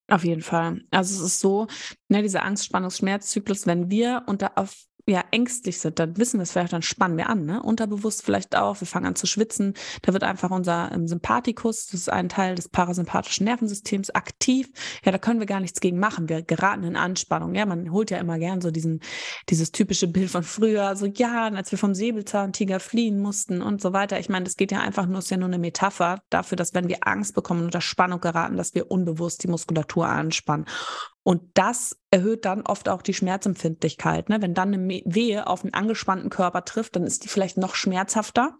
Auf 0.07 0.23
jeden 0.23 0.41
Fall. 0.41 0.81
Also 0.91 1.15
es 1.15 1.31
ist 1.31 1.39
so, 1.39 1.67
ne, 2.09 2.21
dieser 2.21 2.45
Angst, 2.45 2.65
Spannungs, 2.65 2.97
Schmerzzyklus, 2.97 3.65
wenn 3.65 3.89
wir 3.89 4.23
unter 4.27 4.57
auf 4.57 4.85
ja, 5.07 5.23
ängstlich 5.29 5.79
sind, 5.79 5.99
dann 5.99 6.17
wissen 6.17 6.39
wir 6.39 6.43
es 6.43 6.51
vielleicht, 6.51 6.73
dann 6.73 6.81
spannen 6.81 7.17
wir 7.17 7.29
an, 7.29 7.45
ne? 7.45 7.61
Unterbewusst 7.61 8.23
vielleicht 8.23 8.55
auch, 8.55 8.81
wir 8.81 8.87
fangen 8.87 9.05
an 9.05 9.15
zu 9.15 9.27
schwitzen. 9.27 9.75
Da 10.01 10.13
wird 10.13 10.23
einfach 10.23 10.49
unser 10.49 10.91
ähm, 10.91 11.07
Sympathikus, 11.07 11.87
das 11.87 12.01
ist 12.01 12.09
ein 12.09 12.27
Teil 12.27 12.55
des 12.55 12.69
parasympathischen 12.69 13.45
Nervensystems, 13.45 14.09
aktiv. 14.09 14.71
Ja, 15.03 15.11
da 15.11 15.19
können 15.19 15.39
wir 15.39 15.45
gar 15.45 15.59
nichts 15.59 15.79
gegen 15.79 15.99
machen. 15.99 16.27
Wir 16.27 16.41
geraten 16.41 16.83
in 16.83 16.95
Anspannung. 16.95 17.53
Ja, 17.53 17.67
man 17.67 17.91
holt 17.91 18.09
ja 18.09 18.17
immer 18.17 18.39
gern 18.39 18.61
so 18.61 18.71
diesen, 18.71 19.01
dieses 19.49 19.71
typische 19.71 20.07
Bild 20.07 20.31
von 20.31 20.41
früher, 20.41 20.95
so 20.95 21.05
ja, 21.05 21.49
als 21.49 21.71
wir 21.71 21.77
vom 21.77 21.93
Säbelzahntiger 21.93 22.79
fliehen 22.79 23.19
mussten 23.19 23.61
und 23.61 23.81
so 23.81 23.93
weiter. 23.93 24.19
Ich 24.19 24.29
meine, 24.29 24.45
das 24.45 24.57
geht 24.57 24.71
ja 24.71 24.79
einfach 24.79 25.05
nur, 25.05 25.19
ist 25.19 25.29
ja 25.29 25.37
nur 25.37 25.49
eine 25.49 25.59
Metapher 25.59 26.23
dafür, 26.31 26.55
dass 26.55 26.73
wenn 26.73 26.87
wir 26.87 27.07
Angst 27.07 27.35
bekommen 27.35 27.59
und 27.59 27.65
unter 27.67 27.81
Spannung 27.81 28.21
geraten, 28.21 28.57
dass 28.57 28.73
wir 28.73 28.89
unbewusst 28.89 29.43
die 29.43 29.49
Muskulatur 29.49 30.07
anspannen. 30.07 30.65
Und 31.27 31.41
das 31.55 31.99
erhöht 32.11 32.45
dann 32.45 32.61
oft 32.61 32.87
auch 32.87 33.01
die 33.01 33.15
Schmerzempfindlichkeit. 33.15 34.29
Ne? 34.29 34.43
Wenn 34.43 34.53
dann 34.53 34.75
eine 34.75 35.01
Wehe 35.05 35.47
auf 35.47 35.63
einen 35.63 35.73
angespannten 35.73 36.29
Körper 36.29 36.65
trifft, 36.65 36.95
dann 36.95 37.03
ist 37.03 37.23
die 37.23 37.29
vielleicht 37.29 37.57
noch 37.57 37.73
schmerzhafter. 37.73 38.59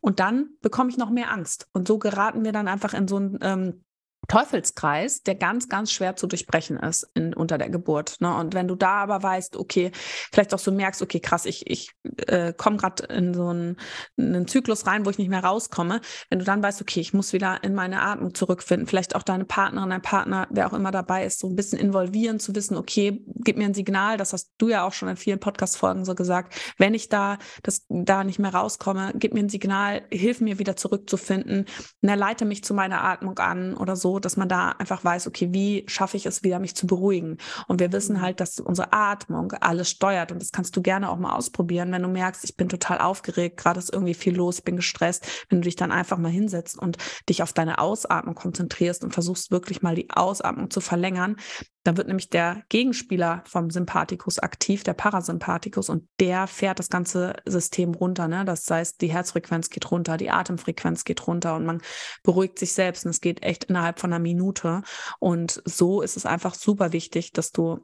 Und 0.00 0.18
dann 0.18 0.48
bekomme 0.60 0.90
ich 0.90 0.96
noch 0.96 1.10
mehr 1.10 1.30
Angst. 1.30 1.68
Und 1.72 1.86
so 1.86 2.00
geraten 2.00 2.44
wir 2.44 2.50
dann 2.50 2.66
einfach 2.66 2.94
in 2.94 3.06
so 3.06 3.16
ein 3.16 3.38
ähm, 3.42 3.84
Teufelskreis, 4.30 5.24
der 5.24 5.34
ganz, 5.34 5.68
ganz 5.68 5.90
schwer 5.90 6.14
zu 6.14 6.28
durchbrechen 6.28 6.78
ist 6.78 7.10
in, 7.14 7.34
unter 7.34 7.58
der 7.58 7.68
Geburt. 7.68 8.20
Ne? 8.20 8.32
Und 8.32 8.54
wenn 8.54 8.68
du 8.68 8.76
da 8.76 9.02
aber 9.02 9.20
weißt, 9.24 9.56
okay, 9.56 9.90
vielleicht 10.32 10.54
auch 10.54 10.60
so 10.60 10.70
merkst, 10.70 11.02
okay, 11.02 11.18
krass, 11.18 11.46
ich, 11.46 11.68
ich 11.68 11.90
äh, 12.28 12.52
komme 12.52 12.76
gerade 12.76 13.02
in 13.12 13.34
so 13.34 13.48
einen, 13.48 13.76
einen, 14.16 14.46
Zyklus 14.46 14.86
rein, 14.86 15.04
wo 15.04 15.10
ich 15.10 15.18
nicht 15.18 15.30
mehr 15.30 15.42
rauskomme, 15.42 16.00
wenn 16.28 16.38
du 16.38 16.44
dann 16.44 16.62
weißt, 16.62 16.80
okay, 16.80 17.00
ich 17.00 17.12
muss 17.12 17.32
wieder 17.32 17.64
in 17.64 17.74
meine 17.74 18.02
Atmung 18.02 18.32
zurückfinden, 18.32 18.86
vielleicht 18.86 19.16
auch 19.16 19.24
deine 19.24 19.44
Partnerin, 19.44 19.90
dein 19.90 20.00
Partner, 20.00 20.46
wer 20.50 20.68
auch 20.68 20.74
immer 20.74 20.92
dabei 20.92 21.24
ist, 21.24 21.40
so 21.40 21.48
ein 21.48 21.56
bisschen 21.56 21.80
involvieren, 21.80 22.38
zu 22.38 22.54
wissen, 22.54 22.76
okay, 22.76 23.24
gib 23.26 23.56
mir 23.56 23.64
ein 23.64 23.74
Signal, 23.74 24.16
das 24.16 24.32
hast 24.32 24.52
du 24.58 24.68
ja 24.68 24.86
auch 24.86 24.92
schon 24.92 25.08
in 25.08 25.16
vielen 25.16 25.40
Podcast-Folgen 25.40 26.04
so 26.04 26.14
gesagt, 26.14 26.54
wenn 26.78 26.94
ich 26.94 27.08
da, 27.08 27.38
das, 27.64 27.84
da 27.88 28.22
nicht 28.22 28.38
mehr 28.38 28.54
rauskomme, 28.54 29.12
gib 29.16 29.34
mir 29.34 29.40
ein 29.40 29.48
Signal, 29.48 30.02
hilf 30.12 30.40
mir 30.40 30.60
wieder 30.60 30.76
zurückzufinden, 30.76 31.64
ne, 32.00 32.14
leite 32.14 32.44
mich 32.44 32.62
zu 32.62 32.74
meiner 32.74 33.02
Atmung 33.02 33.36
an 33.40 33.74
oder 33.74 33.96
so, 33.96 34.19
dass 34.24 34.36
man 34.36 34.48
da 34.48 34.70
einfach 34.70 35.04
weiß, 35.04 35.26
okay, 35.26 35.48
wie 35.52 35.84
schaffe 35.88 36.16
ich 36.16 36.26
es 36.26 36.42
wieder, 36.42 36.58
mich 36.58 36.74
zu 36.74 36.86
beruhigen? 36.86 37.38
Und 37.68 37.80
wir 37.80 37.92
wissen 37.92 38.16
mhm. 38.16 38.20
halt, 38.22 38.40
dass 38.40 38.60
unsere 38.60 38.92
Atmung 38.92 39.52
alles 39.52 39.90
steuert. 39.90 40.32
Und 40.32 40.42
das 40.42 40.52
kannst 40.52 40.76
du 40.76 40.82
gerne 40.82 41.10
auch 41.10 41.18
mal 41.18 41.34
ausprobieren, 41.34 41.92
wenn 41.92 42.02
du 42.02 42.08
merkst, 42.08 42.44
ich 42.44 42.56
bin 42.56 42.68
total 42.68 42.98
aufgeregt, 42.98 43.56
gerade 43.56 43.78
ist 43.78 43.92
irgendwie 43.92 44.14
viel 44.14 44.36
los, 44.36 44.58
ich 44.58 44.64
bin 44.64 44.76
gestresst, 44.76 45.26
wenn 45.48 45.60
du 45.60 45.64
dich 45.64 45.76
dann 45.76 45.92
einfach 45.92 46.18
mal 46.18 46.30
hinsetzt 46.30 46.78
und 46.78 46.96
dich 47.28 47.42
auf 47.42 47.52
deine 47.52 47.78
Ausatmung 47.78 48.34
konzentrierst 48.34 49.04
und 49.04 49.12
versuchst 49.12 49.50
wirklich 49.50 49.82
mal 49.82 49.94
die 49.94 50.10
Ausatmung 50.10 50.70
zu 50.70 50.80
verlängern, 50.80 51.36
da 51.82 51.96
wird 51.96 52.08
nämlich 52.08 52.28
der 52.28 52.62
Gegenspieler 52.68 53.42
vom 53.46 53.70
Sympathikus 53.70 54.38
aktiv, 54.38 54.82
der 54.82 54.92
Parasympathikus, 54.92 55.88
und 55.88 56.06
der 56.18 56.46
fährt 56.46 56.78
das 56.78 56.90
ganze 56.90 57.34
System 57.46 57.94
runter. 57.94 58.28
Ne? 58.28 58.44
Das 58.44 58.70
heißt, 58.70 59.00
die 59.00 59.10
Herzfrequenz 59.12 59.70
geht 59.70 59.90
runter, 59.90 60.16
die 60.18 60.30
Atemfrequenz 60.30 61.04
geht 61.04 61.26
runter 61.26 61.56
und 61.56 61.64
man 61.64 61.80
beruhigt 62.22 62.58
sich 62.58 62.72
selbst. 62.72 63.06
Und 63.06 63.10
es 63.10 63.20
geht 63.20 63.42
echt 63.42 63.64
innerhalb 63.64 63.98
von 63.98 64.12
einer 64.12 64.20
Minute. 64.20 64.82
Und 65.18 65.62
so 65.64 66.02
ist 66.02 66.16
es 66.16 66.26
einfach 66.26 66.54
super 66.54 66.92
wichtig, 66.92 67.32
dass 67.32 67.50
du 67.50 67.80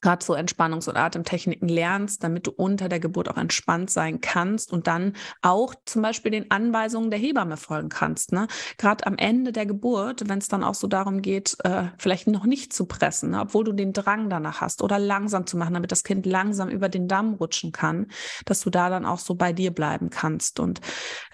gerade 0.00 0.24
so 0.24 0.34
Entspannungs- 0.34 0.88
und 0.88 0.96
Atemtechniken 0.96 1.68
lernst, 1.68 2.22
damit 2.22 2.46
du 2.46 2.52
unter 2.52 2.88
der 2.88 3.00
Geburt 3.00 3.28
auch 3.28 3.36
entspannt 3.36 3.90
sein 3.90 4.20
kannst 4.20 4.72
und 4.72 4.86
dann 4.86 5.14
auch 5.42 5.74
zum 5.84 6.02
Beispiel 6.02 6.30
den 6.30 6.50
Anweisungen 6.50 7.10
der 7.10 7.18
Hebamme 7.18 7.56
folgen 7.56 7.88
kannst. 7.88 8.32
Ne? 8.32 8.46
Gerade 8.78 9.06
am 9.06 9.16
Ende 9.16 9.52
der 9.52 9.66
Geburt, 9.66 10.28
wenn 10.28 10.38
es 10.38 10.48
dann 10.48 10.64
auch 10.64 10.74
so 10.74 10.86
darum 10.86 11.22
geht, 11.22 11.56
äh, 11.64 11.84
vielleicht 11.98 12.26
noch 12.26 12.44
nicht 12.44 12.72
zu 12.72 12.86
pressen, 12.86 13.30
ne? 13.30 13.40
obwohl 13.40 13.64
du 13.64 13.72
den 13.72 13.92
Drang 13.92 14.30
danach 14.30 14.60
hast 14.60 14.82
oder 14.82 14.98
langsam 14.98 15.46
zu 15.46 15.56
machen, 15.56 15.74
damit 15.74 15.92
das 15.92 16.04
Kind 16.04 16.26
langsam 16.26 16.68
über 16.68 16.88
den 16.88 17.08
Damm 17.08 17.34
rutschen 17.34 17.72
kann, 17.72 18.06
dass 18.44 18.60
du 18.60 18.70
da 18.70 18.90
dann 18.90 19.06
auch 19.06 19.18
so 19.18 19.34
bei 19.34 19.52
dir 19.52 19.72
bleiben 19.72 20.10
kannst. 20.10 20.60
Und 20.60 20.80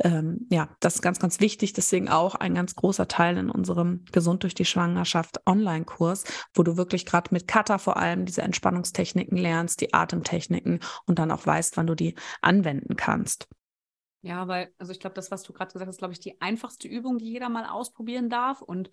ähm, 0.00 0.47
ja, 0.50 0.68
das 0.80 0.97
ist 0.97 1.02
ganz, 1.02 1.18
ganz 1.18 1.40
wichtig. 1.40 1.73
Deswegen 1.73 2.09
auch 2.09 2.35
ein 2.35 2.54
ganz 2.54 2.75
großer 2.75 3.09
Teil 3.09 3.37
in 3.38 3.50
unserem 3.50 4.04
Gesund 4.12 4.42
durch 4.42 4.54
die 4.54 4.64
Schwangerschaft 4.64 5.40
Online-Kurs, 5.47 6.25
wo 6.54 6.62
du 6.62 6.76
wirklich 6.76 7.06
gerade 7.06 7.28
mit 7.32 7.49
Kata 7.49 7.78
vor 7.78 7.97
allem 7.97 8.25
diese 8.25 8.41
Entspannungstechniken 8.42 9.37
lernst, 9.37 9.80
die 9.80 9.94
Atemtechniken 9.94 10.80
und 11.06 11.18
dann 11.18 11.30
auch 11.30 11.46
weißt, 11.46 11.76
wann 11.76 11.87
du 11.87 11.94
die 11.94 12.14
anwenden 12.40 12.96
kannst. 12.96 13.49
Ja, 14.22 14.46
weil, 14.46 14.72
also 14.78 14.92
ich 14.92 15.00
glaube, 15.00 15.14
das, 15.14 15.30
was 15.30 15.42
du 15.42 15.52
gerade 15.52 15.72
gesagt 15.72 15.88
hast, 15.88 15.99
glaube 15.99 16.12
ich, 16.12 16.20
die 16.20 16.40
einfachste 16.40 16.87
Übung, 16.87 17.18
die 17.18 17.30
jeder 17.30 17.49
mal 17.49 17.66
ausprobieren 17.66 18.30
darf. 18.30 18.62
Und 18.62 18.90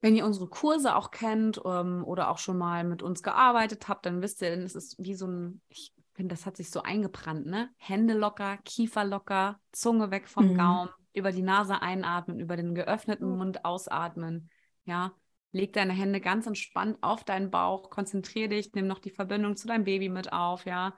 wenn 0.00 0.16
ihr 0.16 0.24
unsere 0.24 0.48
Kurse 0.48 0.96
auch 0.96 1.10
kennt 1.10 1.60
ähm, 1.64 2.02
oder 2.04 2.30
auch 2.30 2.38
schon 2.38 2.56
mal 2.56 2.82
mit 2.82 3.02
uns 3.02 3.22
gearbeitet 3.22 3.88
habt, 3.88 4.06
dann 4.06 4.22
wisst 4.22 4.40
ihr, 4.40 4.50
denn 4.50 4.62
es 4.62 4.74
ist 4.74 4.96
wie 4.98 5.14
so 5.14 5.26
ein, 5.26 5.60
ich 5.68 5.92
finde, 6.14 6.34
das 6.34 6.46
hat 6.46 6.56
sich 6.56 6.70
so 6.70 6.82
eingebrannt, 6.82 7.46
ne? 7.46 7.70
Hände 7.76 8.14
locker, 8.14 8.56
Kiefer 8.64 9.04
locker, 9.04 9.60
Zunge 9.70 10.10
weg 10.10 10.28
vom 10.28 10.52
mhm. 10.52 10.56
Gaumen, 10.56 10.90
über 11.12 11.30
die 11.30 11.42
Nase 11.42 11.82
einatmen, 11.82 12.40
über 12.40 12.56
den 12.56 12.74
geöffneten 12.74 13.36
Mund 13.36 13.64
ausatmen. 13.66 14.50
Ja, 14.84 15.12
Leg 15.52 15.72
deine 15.74 15.92
Hände 15.92 16.20
ganz 16.20 16.46
entspannt 16.46 16.98
auf 17.02 17.24
deinen 17.24 17.50
Bauch, 17.50 17.90
konzentriere 17.90 18.48
dich, 18.48 18.72
nimm 18.72 18.86
noch 18.86 18.98
die 18.98 19.10
Verbindung 19.10 19.56
zu 19.56 19.66
deinem 19.66 19.84
Baby 19.84 20.08
mit 20.08 20.32
auf, 20.32 20.64
ja. 20.64 20.96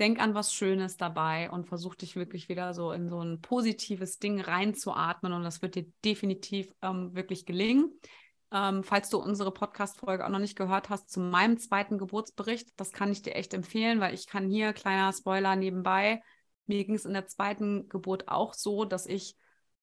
Denk 0.00 0.20
an 0.20 0.34
was 0.34 0.54
Schönes 0.54 0.96
dabei 0.96 1.50
und 1.50 1.66
versuch 1.66 1.94
dich 1.94 2.16
wirklich 2.16 2.48
wieder 2.48 2.74
so 2.74 2.92
in 2.92 3.08
so 3.08 3.20
ein 3.20 3.40
positives 3.40 4.18
Ding 4.18 4.40
reinzuatmen 4.40 5.32
und 5.32 5.44
das 5.44 5.62
wird 5.62 5.74
dir 5.74 5.86
definitiv 6.04 6.72
ähm, 6.80 7.14
wirklich 7.14 7.44
gelingen. 7.44 7.92
Ähm, 8.52 8.84
falls 8.84 9.10
du 9.10 9.18
unsere 9.18 9.52
Podcast-Folge 9.52 10.24
auch 10.24 10.30
noch 10.30 10.38
nicht 10.38 10.56
gehört 10.56 10.88
hast 10.88 11.10
zu 11.10 11.20
meinem 11.20 11.58
zweiten 11.58 11.98
Geburtsbericht, 11.98 12.68
das 12.76 12.92
kann 12.92 13.10
ich 13.10 13.22
dir 13.22 13.34
echt 13.34 13.54
empfehlen, 13.54 14.00
weil 14.00 14.14
ich 14.14 14.26
kann 14.26 14.48
hier, 14.48 14.72
kleiner 14.72 15.12
Spoiler 15.12 15.56
nebenbei, 15.56 16.22
mir 16.66 16.84
ging 16.84 16.94
es 16.94 17.04
in 17.04 17.14
der 17.14 17.26
zweiten 17.26 17.88
Geburt 17.88 18.28
auch 18.28 18.54
so, 18.54 18.84
dass 18.84 19.06
ich 19.06 19.36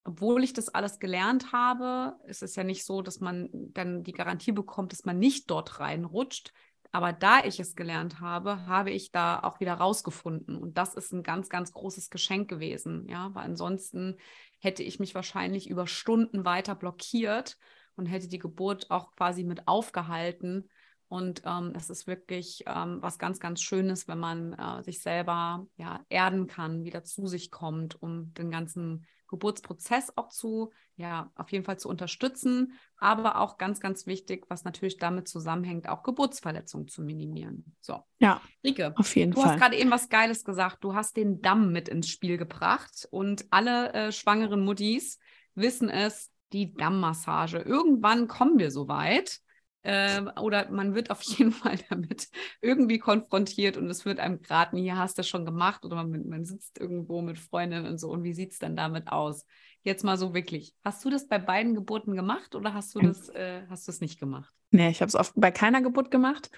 obwohl 0.10 0.44
ich 0.44 0.54
das 0.54 0.70
alles 0.70 0.98
gelernt 0.98 1.52
habe, 1.54 2.16
ist 2.26 2.42
es 2.42 2.56
ja 2.56 2.64
nicht 2.64 2.84
so, 2.84 3.04
dass 3.04 3.20
man 3.20 3.48
dann 3.52 4.04
die 4.04 4.12
Garantie 4.12 4.52
bekommt, 4.52 4.92
dass 4.92 5.06
man 5.06 5.20
nicht 5.20 5.52
dort 5.52 5.80
reinrutscht. 5.80 6.52
Aber 6.92 7.14
da 7.14 7.44
ich 7.44 7.60
es 7.60 7.76
gelernt 7.76 8.20
habe, 8.20 8.66
habe 8.66 8.90
ich 8.90 9.12
da 9.12 9.40
auch 9.44 9.60
wieder 9.60 9.76
rausgefunden. 9.76 10.58
Und 10.58 10.80
das 10.80 10.96
ist 10.96 11.14
ein 11.14 11.22
ganz, 11.22 11.50
ganz 11.50 11.72
großes 11.74 12.10
Geschenk 12.10 12.50
gewesen. 12.50 13.08
Ja, 13.08 13.30
weil 13.36 13.46
ansonsten 13.46 14.18
hätte 14.58 14.82
ich 14.82 15.00
mich 15.00 15.14
wahrscheinlich 15.14 15.70
über 15.70 15.86
Stunden 15.86 16.44
weiter 16.44 16.74
blockiert 16.74 17.58
und 17.96 18.08
hätte 18.08 18.28
die 18.28 18.40
Geburt 18.40 18.90
auch 18.90 19.12
quasi 19.12 19.44
mit 19.44 19.68
aufgehalten. 19.68 20.70
Und 21.08 21.44
ähm, 21.46 21.74
es 21.76 21.92
ist 21.92 22.08
wirklich 22.08 22.64
ähm, 22.66 22.98
was 23.02 23.20
ganz, 23.20 23.40
ganz 23.40 23.62
Schönes, 23.62 24.08
wenn 24.08 24.20
man 24.20 24.54
äh, 24.54 24.82
sich 24.82 25.04
selber 25.04 25.68
ja, 25.78 26.04
erden 26.10 26.48
kann, 26.48 26.84
wieder 26.84 27.04
zu 27.04 27.28
sich 27.28 27.52
kommt, 27.52 28.02
um 28.02 28.34
den 28.34 28.50
ganzen 28.50 29.06
Geburtsprozess 29.30 30.12
auch 30.18 30.30
zu, 30.30 30.72
ja, 30.96 31.32
auf 31.36 31.52
jeden 31.52 31.64
Fall 31.64 31.80
zu 31.80 31.88
unterstützen, 31.88 32.74
aber 32.98 33.40
auch 33.40 33.58
ganz, 33.58 33.80
ganz 33.80 34.06
wichtig, 34.08 34.46
was 34.50 34.64
natürlich 34.64 34.98
damit 34.98 35.28
zusammenhängt, 35.28 35.88
auch 35.88 36.04
Geburtsverletzungen 36.04 36.88
zu 36.88 37.02
minimieren. 37.02 37.76
So. 37.80 38.04
Ja. 38.20 38.42
Rike, 38.64 38.94
auf 38.98 39.16
jeden 39.16 39.32
du 39.32 39.40
Fall. 39.40 39.46
Du 39.46 39.52
hast 39.54 39.60
gerade 39.60 39.78
eben 39.78 39.92
was 39.92 40.10
Geiles 40.10 40.44
gesagt. 40.44 40.84
Du 40.84 40.96
hast 40.96 41.16
den 41.16 41.42
Damm 41.42 41.72
mit 41.72 41.88
ins 41.88 42.10
Spiel 42.10 42.38
gebracht 42.38 43.08
und 43.12 43.46
alle 43.52 43.94
äh, 43.94 44.12
schwangeren 44.12 44.66
Muttis 44.66 45.20
wissen 45.56 45.90
es, 45.90 46.32
die 46.52 46.74
Dammmassage. 46.74 47.60
Irgendwann 47.60 48.28
kommen 48.28 48.58
wir 48.58 48.72
so 48.72 48.88
weit. 48.88 49.40
Ähm, 49.84 50.30
oder 50.42 50.70
man 50.70 50.94
wird 50.94 51.10
auf 51.10 51.22
jeden 51.24 51.52
Fall 51.52 51.78
damit 51.90 52.30
irgendwie 52.62 53.00
konfrontiert 53.00 53.78
und 53.78 53.90
es 53.90 54.06
wird 54.06 54.20
einem 54.20 54.42
geraten, 54.42 54.78
hier 54.78 54.98
hast 54.98 55.18
du 55.18 55.24
schon 55.24 55.46
gemacht 55.46 55.86
oder 55.86 55.96
man, 55.96 56.28
man 56.28 56.46
sitzt 56.46 56.80
irgendwo 56.80 57.22
mit 57.22 57.40
Freundinnen 57.40 57.86
und 57.86 57.98
so 57.98 58.10
und 58.10 58.24
wie 58.24 58.34
sieht 58.34 58.52
es 58.52 58.60
dann 58.60 58.76
damit 58.76 59.08
aus? 59.08 59.46
Jetzt 59.82 60.04
mal 60.04 60.18
so 60.18 60.34
wirklich. 60.34 60.76
Hast 60.84 61.06
du 61.06 61.10
das 61.10 61.28
bei 61.28 61.40
beiden 61.40 61.74
Geburten 61.74 62.16
gemacht 62.16 62.54
oder 62.56 62.74
hast 62.74 62.94
du 62.96 63.00
das, 63.00 63.30
äh, 63.30 63.62
hast 63.70 63.88
du 63.88 63.92
es 63.92 64.02
nicht 64.02 64.20
gemacht? 64.20 64.54
Nee, 64.72 64.90
ich 64.90 65.02
habe 65.02 65.18
es 65.18 65.34
bei 65.36 65.52
keiner 65.52 65.82
Geburt 65.82 66.12
gemacht. 66.12 66.52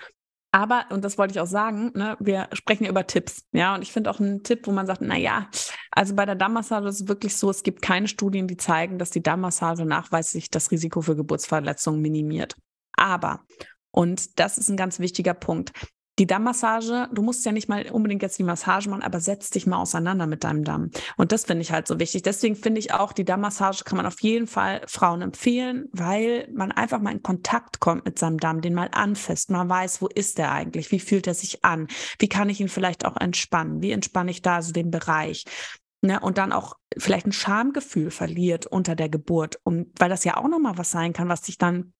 Aber, 0.54 0.86
und 0.90 1.06
das 1.06 1.18
wollte 1.18 1.32
ich 1.32 1.40
auch 1.40 1.48
sagen, 1.48 1.92
ne, 1.96 2.18
wir 2.20 2.50
sprechen 2.52 2.84
ja 2.84 2.90
über 2.90 3.08
Tipps. 3.08 3.48
Ja, 3.54 3.74
und 3.74 3.84
ich 3.84 3.94
finde 3.94 4.10
auch 4.10 4.20
einen 4.20 4.44
Tipp, 4.44 4.68
wo 4.68 4.72
man 4.72 4.86
sagt, 4.86 5.02
na 5.02 5.16
ja, 5.16 5.50
also 5.92 6.14
bei 6.14 6.26
der 6.26 6.36
Dammmassage 6.36 6.90
ist 6.90 7.02
es 7.02 7.08
wirklich 7.08 7.38
so, 7.38 7.50
es 7.50 7.64
gibt 7.64 7.82
keine 7.82 8.10
Studien, 8.10 8.48
die 8.48 8.58
zeigen, 8.58 9.00
dass 9.00 9.12
die 9.12 9.24
Dammmassage 9.24 9.86
nachweislich 9.86 10.50
das 10.50 10.72
Risiko 10.72 11.02
für 11.02 11.16
Geburtsverletzungen 11.16 12.02
minimiert. 12.02 12.58
Aber, 12.94 13.42
und 13.92 14.40
das 14.40 14.58
ist 14.58 14.70
ein 14.70 14.78
ganz 14.78 15.00
wichtiger 15.00 15.34
Punkt, 15.34 15.72
die 16.20 16.28
Dammmassage, 16.28 17.10
du 17.14 17.22
musst 17.22 17.46
ja 17.46 17.52
nicht 17.52 17.70
mal 17.70 17.90
unbedingt 17.90 18.22
jetzt 18.22 18.38
die 18.38 18.44
Massage 18.44 18.90
machen, 18.90 19.02
aber 19.02 19.20
setz 19.20 19.50
dich 19.50 19.66
mal 19.66 19.78
auseinander 19.78 20.28
mit 20.28 20.44
deinem 20.44 20.64
Damm. 20.64 20.92
Und 21.18 21.32
das 21.32 21.46
finde 21.46 21.62
ich 21.62 21.72
halt 21.72 21.88
so 21.88 22.00
wichtig. 22.00 22.22
Deswegen 22.22 22.56
finde 22.56 22.80
ich 22.80 22.94
auch, 22.94 23.14
die 23.14 23.26
Dammmassage 23.26 23.84
kann 23.86 23.98
man 23.98 24.06
auf 24.06 24.22
jeden 24.22 24.46
Fall 24.46 24.82
Frauen 24.88 25.22
empfehlen, 25.22 25.90
weil 25.94 26.48
man 26.54 26.72
einfach 26.72 27.00
mal 27.00 27.12
in 27.14 27.24
Kontakt 27.24 27.80
kommt 27.80 28.06
mit 28.06 28.20
seinem 28.20 28.38
Damm, 28.38 28.62
den 28.62 28.74
mal 28.74 28.90
anfasst, 28.92 29.50
mal 29.50 29.68
weiß, 29.68 30.02
wo 30.02 30.08
ist 30.08 30.38
der 30.38 30.52
eigentlich, 30.52 30.92
wie 30.92 31.00
fühlt 31.00 31.26
er 31.26 31.34
sich 31.34 31.64
an, 31.64 31.88
wie 32.20 32.30
kann 32.30 32.50
ich 32.50 32.60
ihn 32.60 32.70
vielleicht 32.70 33.06
auch 33.06 33.18
entspannen, 33.18 33.82
wie 33.82 33.92
entspanne 33.92 34.30
ich 34.30 34.42
da 34.42 34.62
so 34.62 34.74
den 34.74 34.92
Bereich. 34.92 35.46
Ne, 36.04 36.20
und 36.20 36.40
dann 36.40 36.52
auch 36.52 36.76
vielleicht 36.98 37.28
ein 37.28 37.32
Schamgefühl 37.32 38.10
verliert 38.10 38.66
unter 38.66 38.96
der 38.96 39.08
Geburt, 39.08 39.60
um, 39.64 39.92
weil 39.98 40.10
das 40.10 40.24
ja 40.24 40.38
auch 40.38 40.48
nochmal 40.48 40.78
was 40.78 40.92
sein 40.92 41.14
kann, 41.14 41.30
was 41.30 41.46
sich 41.46 41.58
dann 41.58 41.94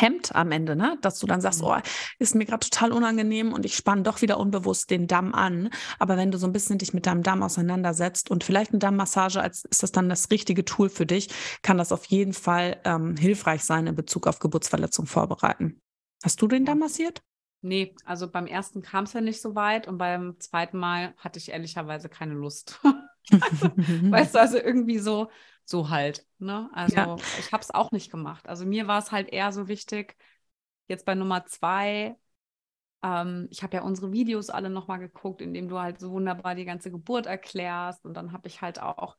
hemmt 0.00 0.34
am 0.34 0.52
Ende, 0.52 0.76
ne? 0.76 0.98
dass 1.02 1.18
du 1.18 1.26
dann 1.26 1.40
sagst, 1.40 1.60
mhm. 1.62 1.68
oh, 1.68 1.76
ist 2.18 2.34
mir 2.34 2.44
gerade 2.44 2.68
total 2.68 2.92
unangenehm 2.92 3.52
und 3.52 3.64
ich 3.64 3.74
spanne 3.74 4.02
doch 4.02 4.22
wieder 4.22 4.38
unbewusst 4.38 4.90
den 4.90 5.06
Damm 5.06 5.34
an. 5.34 5.70
Aber 5.98 6.16
wenn 6.16 6.30
du 6.30 6.38
so 6.38 6.46
ein 6.46 6.52
bisschen 6.52 6.78
dich 6.78 6.94
mit 6.94 7.06
deinem 7.06 7.22
Damm 7.22 7.42
auseinandersetzt 7.42 8.30
und 8.30 8.44
vielleicht 8.44 8.70
eine 8.72 8.78
Dammmassage 8.78 9.40
als 9.40 9.64
ist 9.64 9.82
das 9.82 9.92
dann 9.92 10.08
das 10.08 10.30
richtige 10.30 10.64
Tool 10.64 10.88
für 10.88 11.06
dich, 11.06 11.28
kann 11.62 11.78
das 11.78 11.92
auf 11.92 12.04
jeden 12.06 12.32
Fall 12.32 12.80
ähm, 12.84 13.16
hilfreich 13.16 13.64
sein 13.64 13.86
in 13.86 13.94
Bezug 13.94 14.26
auf 14.26 14.38
Geburtsverletzung 14.38 15.06
vorbereiten. 15.06 15.80
Hast 16.22 16.40
du 16.42 16.48
den 16.48 16.64
Damm 16.64 16.78
massiert? 16.78 17.22
Nee, 17.62 17.94
also 18.04 18.30
beim 18.30 18.46
ersten 18.46 18.82
kam 18.82 19.04
es 19.04 19.12
ja 19.12 19.20
nicht 19.20 19.40
so 19.40 19.54
weit 19.54 19.88
und 19.88 19.98
beim 19.98 20.38
zweiten 20.38 20.78
Mal 20.78 21.14
hatte 21.16 21.38
ich 21.38 21.50
ehrlicherweise 21.50 22.08
keine 22.08 22.34
Lust. 22.34 22.80
also, 23.40 23.70
weißt 23.76 24.34
du, 24.34 24.40
also 24.40 24.58
irgendwie 24.58 24.98
so, 24.98 25.30
so 25.66 25.90
halt. 25.90 26.26
Ne? 26.38 26.70
Also 26.72 26.96
ja. 26.96 27.16
ich 27.38 27.52
habe 27.52 27.62
es 27.62 27.74
auch 27.74 27.92
nicht 27.92 28.10
gemacht. 28.10 28.48
Also 28.48 28.64
mir 28.64 28.86
war 28.86 28.98
es 28.98 29.12
halt 29.12 29.28
eher 29.28 29.52
so 29.52 29.68
wichtig, 29.68 30.16
jetzt 30.88 31.04
bei 31.04 31.14
Nummer 31.14 31.44
zwei, 31.44 32.16
ähm, 33.02 33.48
ich 33.50 33.62
habe 33.62 33.76
ja 33.76 33.82
unsere 33.82 34.12
Videos 34.12 34.48
alle 34.48 34.70
nochmal 34.70 35.00
geguckt, 35.00 35.42
in 35.42 35.52
dem 35.52 35.68
du 35.68 35.78
halt 35.78 36.00
so 36.00 36.10
wunderbar 36.12 36.54
die 36.54 36.64
ganze 36.64 36.90
Geburt 36.90 37.26
erklärst. 37.26 38.04
Und 38.06 38.14
dann 38.14 38.32
habe 38.32 38.48
ich 38.48 38.62
halt 38.62 38.80
auch 38.80 39.16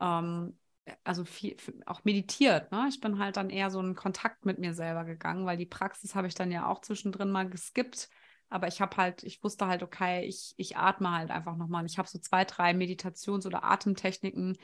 ähm, 0.00 0.58
also 1.04 1.24
viel, 1.24 1.56
auch 1.86 2.04
meditiert. 2.04 2.72
Ne? 2.72 2.86
Ich 2.88 3.00
bin 3.00 3.18
halt 3.18 3.36
dann 3.36 3.50
eher 3.50 3.70
so 3.70 3.80
in 3.80 3.94
Kontakt 3.94 4.44
mit 4.44 4.58
mir 4.58 4.74
selber 4.74 5.04
gegangen, 5.04 5.46
weil 5.46 5.56
die 5.56 5.66
Praxis 5.66 6.14
habe 6.14 6.26
ich 6.26 6.34
dann 6.34 6.50
ja 6.50 6.66
auch 6.66 6.80
zwischendrin 6.80 7.30
mal 7.30 7.48
geskippt. 7.48 8.08
Aber 8.48 8.66
ich 8.66 8.80
habe 8.80 8.96
halt, 8.96 9.22
ich 9.22 9.42
wusste 9.42 9.66
halt, 9.66 9.82
okay, 9.82 10.26
ich, 10.26 10.52
ich 10.58 10.76
atme 10.76 11.10
halt 11.10 11.30
einfach 11.30 11.56
nochmal. 11.56 11.86
Ich 11.86 11.96
habe 11.98 12.08
so 12.08 12.18
zwei, 12.18 12.44
drei 12.44 12.74
Meditations- 12.74 13.46
oder 13.46 13.64
Atemtechniken, 13.64 14.58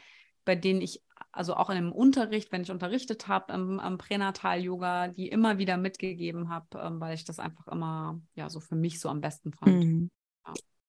bei 0.44 0.56
denen 0.56 0.82
ich, 0.82 1.02
also 1.32 1.54
auch 1.54 1.70
in 1.70 1.76
dem 1.76 1.92
Unterricht, 1.92 2.52
wenn 2.52 2.62
ich 2.62 2.70
unterrichtet 2.70 3.28
habe 3.28 3.52
am, 3.52 3.78
am 3.80 3.99
Pränatal-Yoga, 3.99 5.08
die 5.08 5.28
immer 5.28 5.58
wieder 5.58 5.76
mitgegeben 5.76 6.49
habe, 6.49 6.66
ähm, 6.78 7.00
weil 7.00 7.14
ich 7.14 7.25
das 7.25 7.38
einfach 7.38 7.66
immer, 7.68 8.20
ja, 8.35 8.49
so 8.49 8.61
für 8.61 8.76
mich 8.76 9.00
so 9.00 9.08
am 9.08 9.20
besten 9.20 9.52
fand. 9.52 9.85
Mhm. 9.85 10.11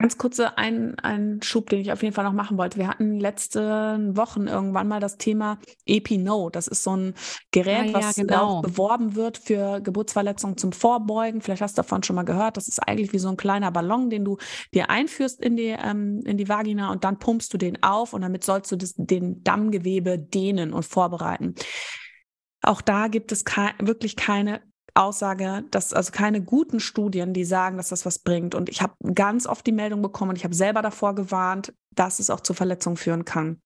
Ganz 0.02 0.18
kurze 0.18 0.58
ein, 0.58 0.98
ein 1.00 1.42
Schub, 1.42 1.70
den 1.70 1.82
ich 1.82 1.92
auf 1.92 2.02
jeden 2.04 2.16
Fall 2.16 2.24
noch 2.24 2.32
machen 2.32 2.58
wollte. 2.58 2.78
Wir 2.78 2.88
hatten 2.88 3.20
letzte 3.20 4.00
Wochen 4.14 4.48
irgendwann 4.48 4.88
mal 4.88 5.02
das 5.02 5.18
Thema 5.18 5.60
EpiNo. 5.86 6.50
Das 6.50 6.70
ist 6.70 6.84
so 6.84 6.96
ein 6.96 7.16
Gerät, 7.52 7.94
ah, 7.94 8.00
ja, 8.00 8.08
was 8.08 8.16
genau. 8.16 8.62
beworben 8.62 9.16
wird 9.16 9.38
für 9.38 9.82
Geburtsverletzungen 9.82 10.56
zum 10.56 10.72
Vorbeugen. 10.72 11.42
Vielleicht 11.42 11.62
hast 11.62 11.78
du 11.78 11.82
davon 11.82 12.02
schon 12.04 12.16
mal 12.16 12.24
gehört. 12.24 12.56
Das 12.56 12.70
ist 12.70 12.80
eigentlich 12.80 13.12
wie 13.12 13.20
so 13.20 13.28
ein 13.28 13.36
kleiner 13.36 13.72
Ballon, 13.74 14.10
den 14.10 14.24
du 14.24 14.38
dir 14.74 14.90
einführst 14.90 15.42
in 15.42 15.58
die, 15.58 15.76
ähm, 15.78 16.22
in 16.26 16.38
die 16.38 16.48
Vagina 16.48 16.94
und 16.94 17.04
dann 17.04 17.20
pumpst 17.20 17.54
du 17.54 17.58
den 17.58 17.84
auf 17.84 18.14
und 18.14 18.22
damit 18.22 18.46
sollst 18.46 18.72
du 18.72 18.78
das, 18.78 18.94
den 18.96 19.44
Dammgewebe 19.44 20.18
dehnen 20.18 20.72
und 20.72 20.86
vorbereiten. 20.86 21.56
Auch 22.62 22.80
da 22.80 23.10
gibt 23.10 23.34
es 23.34 23.44
ke 23.44 23.72
wirklich 23.80 24.16
keine 24.16 24.62
Aussage, 25.00 25.64
dass 25.72 25.94
also 25.94 26.12
keine 26.12 26.42
guten 26.42 26.80
Studien, 26.80 27.34
die 27.34 27.46
sagen, 27.46 27.78
dass 27.78 27.90
das 27.90 28.06
was 28.06 28.20
bringt. 28.20 28.54
Und 28.54 28.70
ich 28.70 28.82
habe 28.82 28.94
ganz 29.14 29.48
oft 29.48 29.66
die 29.66 29.72
Meldung 29.72 30.02
bekommen 30.02 30.32
und 30.32 30.36
ich 30.36 30.44
habe 30.44 30.54
selber 30.54 30.82
davor 30.82 31.16
gewarnt, 31.16 31.74
dass 31.96 32.20
es 32.20 32.30
auch 32.30 32.42
zu 32.42 32.54
Verletzungen 32.54 32.98
führen 32.98 33.26
kann. 33.26 33.62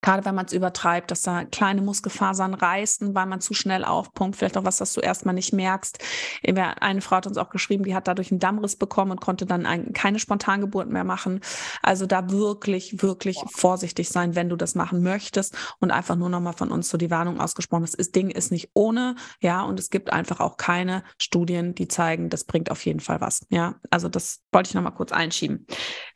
Gerade 0.00 0.24
wenn 0.24 0.34
man 0.34 0.46
es 0.46 0.52
übertreibt, 0.52 1.10
dass 1.10 1.22
da 1.22 1.44
kleine 1.44 1.82
Muskelfasern 1.82 2.54
reißen, 2.54 3.14
weil 3.14 3.26
man 3.26 3.40
zu 3.40 3.52
schnell 3.52 3.84
aufpumpt. 3.84 4.36
Vielleicht 4.36 4.56
auch 4.56 4.64
was, 4.64 4.80
was 4.80 4.92
du 4.92 5.00
erstmal 5.00 5.34
nicht 5.34 5.52
merkst. 5.52 5.98
Eine 6.46 7.00
Frau 7.00 7.16
hat 7.16 7.26
uns 7.26 7.36
auch 7.36 7.50
geschrieben, 7.50 7.82
die 7.84 7.94
hat 7.94 8.06
dadurch 8.06 8.30
einen 8.30 8.38
Dammriss 8.38 8.76
bekommen 8.76 9.10
und 9.10 9.20
konnte 9.20 9.44
dann 9.44 9.66
ein, 9.66 9.92
keine 9.92 10.20
Spontangeburt 10.20 10.88
mehr 10.88 11.04
machen. 11.04 11.40
Also 11.82 12.06
da 12.06 12.30
wirklich, 12.30 13.02
wirklich 13.02 13.38
vorsichtig 13.50 14.08
sein, 14.08 14.36
wenn 14.36 14.48
du 14.48 14.56
das 14.56 14.76
machen 14.76 15.02
möchtest. 15.02 15.56
Und 15.80 15.90
einfach 15.90 16.14
nur 16.14 16.28
nochmal 16.28 16.52
von 16.52 16.70
uns 16.70 16.88
so 16.88 16.96
die 16.96 17.10
Warnung 17.10 17.40
ausgesprochen. 17.40 17.82
Das 17.82 17.94
ist, 17.94 18.14
Ding 18.14 18.30
ist 18.30 18.52
nicht 18.52 18.70
ohne, 18.74 19.16
ja. 19.40 19.62
Und 19.62 19.80
es 19.80 19.90
gibt 19.90 20.12
einfach 20.12 20.38
auch 20.38 20.56
keine 20.56 21.02
Studien, 21.18 21.74
die 21.74 21.88
zeigen, 21.88 22.30
das 22.30 22.44
bringt 22.44 22.70
auf 22.70 22.84
jeden 22.86 23.00
Fall 23.00 23.20
was. 23.20 23.46
Ja, 23.50 23.74
also 23.90 24.08
das 24.08 24.44
wollte 24.52 24.68
ich 24.68 24.74
nochmal 24.74 24.94
kurz 24.94 25.10
einschieben. 25.10 25.66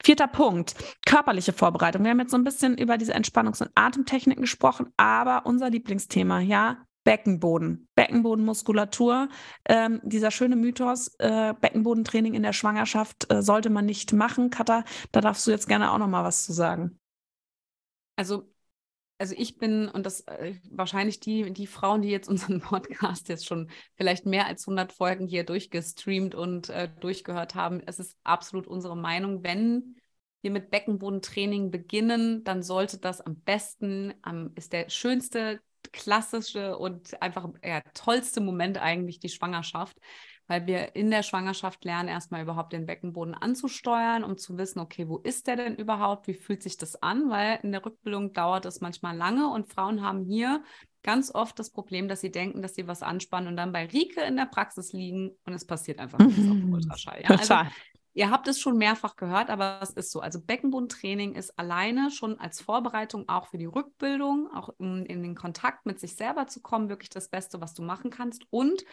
Vierter 0.03 0.29
Punkt, 0.29 0.77
körperliche 1.05 1.53
Vorbereitung. 1.53 2.05
Wir 2.05 2.11
haben 2.13 2.21
jetzt 2.21 2.31
so 2.31 2.37
ein 2.37 2.45
bisschen 2.45 2.79
über 2.79 2.97
diese 2.97 3.15
Entspannungs- 3.15 3.61
und 3.61 3.72
Atemtechniken 3.75 4.43
gesprochen, 4.43 4.93
aber 4.97 5.47
unser 5.47 5.71
Lieblingsthema, 5.71 6.41
ja, 6.41 6.79
Beckenboden, 7.05 7.89
Beckenbodenmuskulatur. 7.95 9.29
Ähm, 9.65 10.01
dieser 10.05 10.31
schöne 10.31 10.57
Mythos, 10.57 11.15
äh, 11.19 11.55
Beckenbodentraining 11.61 12.35
in 12.35 12.43
der 12.43 12.53
Schwangerschaft 12.53 13.31
äh, 13.33 13.43
sollte 13.43 13.71
man 13.71 13.87
nicht 13.87 14.13
machen. 14.13 14.51
Katha, 14.51 14.85
da 15.11 15.21
darfst 15.21 15.47
du 15.47 15.51
jetzt 15.51 15.69
gerne 15.69 15.93
auch 15.93 15.99
noch 15.99 16.09
mal 16.09 16.25
was 16.25 16.45
zu 16.45 16.53
sagen. 16.53 16.99
Also, 18.17 18.53
also 19.19 19.35
ich 19.37 19.59
bin, 19.59 19.89
und 19.89 20.07
das 20.07 20.21
äh, 20.23 20.55
wahrscheinlich 20.71 21.21
die, 21.21 21.53
die 21.53 21.67
Frauen, 21.67 22.03
die 22.03 22.11
jetzt 22.11 22.29
unseren 22.29 22.61
Podcast 22.63 23.29
jetzt 23.29 23.47
schon 23.47 23.71
vielleicht 23.95 24.27
mehr 24.27 24.47
als 24.47 24.67
100 24.67 24.93
Folgen 24.93 25.27
hier 25.27 25.45
durchgestreamt 25.45 26.35
und 26.35 26.69
äh, 26.69 26.89
durchgehört 27.01 27.55
haben, 27.55 27.81
es 27.87 27.99
ist 27.99 28.17
absolut 28.23 28.67
unsere 28.67 28.97
Meinung, 28.97 29.43
wenn 29.43 29.97
wir 30.43 30.51
mit 30.51 30.71
Beckenbodentraining 30.71 31.71
beginnen, 31.71 32.45
dann 32.45 32.63
sollte 32.63 32.99
das 32.99 33.21
am 33.21 33.37
besten, 33.37 34.15
am, 34.23 34.53
ist 34.55 34.73
der 34.73 34.89
schönste, 34.91 35.61
klassische 35.93 36.79
und 36.79 37.21
einfach 37.21 37.49
ja, 37.65 37.83
tollste 37.95 38.41
Moment 38.41 38.79
eigentlich 38.79 39.21
die 39.21 39.29
Schwangerschaft, 39.29 39.97
weil 40.47 40.67
wir 40.67 40.95
in 40.97 41.11
der 41.11 41.23
Schwangerschaft 41.23 41.85
lernen, 41.85 42.09
erstmal 42.09 42.43
überhaupt 42.43 42.73
den 42.73 42.87
Beckenboden 42.87 43.35
anzusteuern, 43.35 44.25
um 44.25 44.37
zu 44.39 44.57
wissen, 44.59 44.81
okay, 44.81 45.09
wo 45.09 45.19
ist 45.19 45.47
der 45.47 45.57
denn 45.57 45.77
überhaupt, 45.77 46.27
wie 46.29 46.35
fühlt 46.35 46.63
sich 46.63 46.77
das 46.77 47.03
an, 47.03 47.31
weil 47.31 47.59
in 47.63 47.73
der 47.73 47.85
Rückbildung 47.85 48.33
dauert 48.33 48.65
es 48.65 48.81
manchmal 48.81 49.17
lange 49.17 49.49
und 49.49 49.67
Frauen 49.73 50.03
haben 50.03 50.25
hier 50.25 50.63
ganz 51.03 51.35
oft 51.35 51.59
das 51.59 51.71
Problem, 51.71 52.09
dass 52.09 52.21
sie 52.21 52.31
denken, 52.31 52.63
dass 52.63 52.75
sie 52.75 52.87
was 52.87 53.03
anspannen 53.03 53.49
und 53.49 53.57
dann 53.57 53.73
bei 53.73 53.87
Rike 53.87 54.21
in 54.23 54.37
der 54.37 54.47
Praxis 54.47 54.93
liegen 54.93 55.33
und 55.45 55.53
es 55.53 55.67
passiert 55.67 55.99
einfach 55.99 56.19
nichts 56.19 56.49
auf 56.49 56.57
dem 56.57 56.73
Ultraschall. 56.73 57.23
Ja? 57.23 57.31
Also 57.31 57.55
Ihr 58.15 58.31
habt 58.31 58.47
es 58.47 58.61
schon 58.61 58.77
mehrfach 58.77 59.17
gehört, 59.17 59.49
aber 59.49 59.81
es 59.83 59.91
ist 59.91 60.11
so. 60.11 60.21
Also 60.21 60.41
Beckenbodentraining 60.41 61.35
ist 61.35 61.59
alleine 61.59 62.11
schon 62.11 62.39
als 62.39 62.61
Vorbereitung 62.61 63.29
auch 63.29 63.47
für 63.47 63.57
die 63.57 63.67
Rückbildung, 63.67 64.51
auch 64.53 64.69
in, 64.79 65.07
in, 65.07 65.23
den 65.23 65.35
Kontakt 65.35 65.87
mit 65.87 65.99
sich 65.99 66.15
selber 66.15 66.47
zu 66.47 66.61
kommen, 66.61 66.91
wirklich 66.91 67.09
das 67.09 67.31
Beste, 67.31 67.61
was 67.61 67.73
du 67.73 67.83
machen 67.83 68.11
kannst. 68.11 68.45
Und 68.51 68.85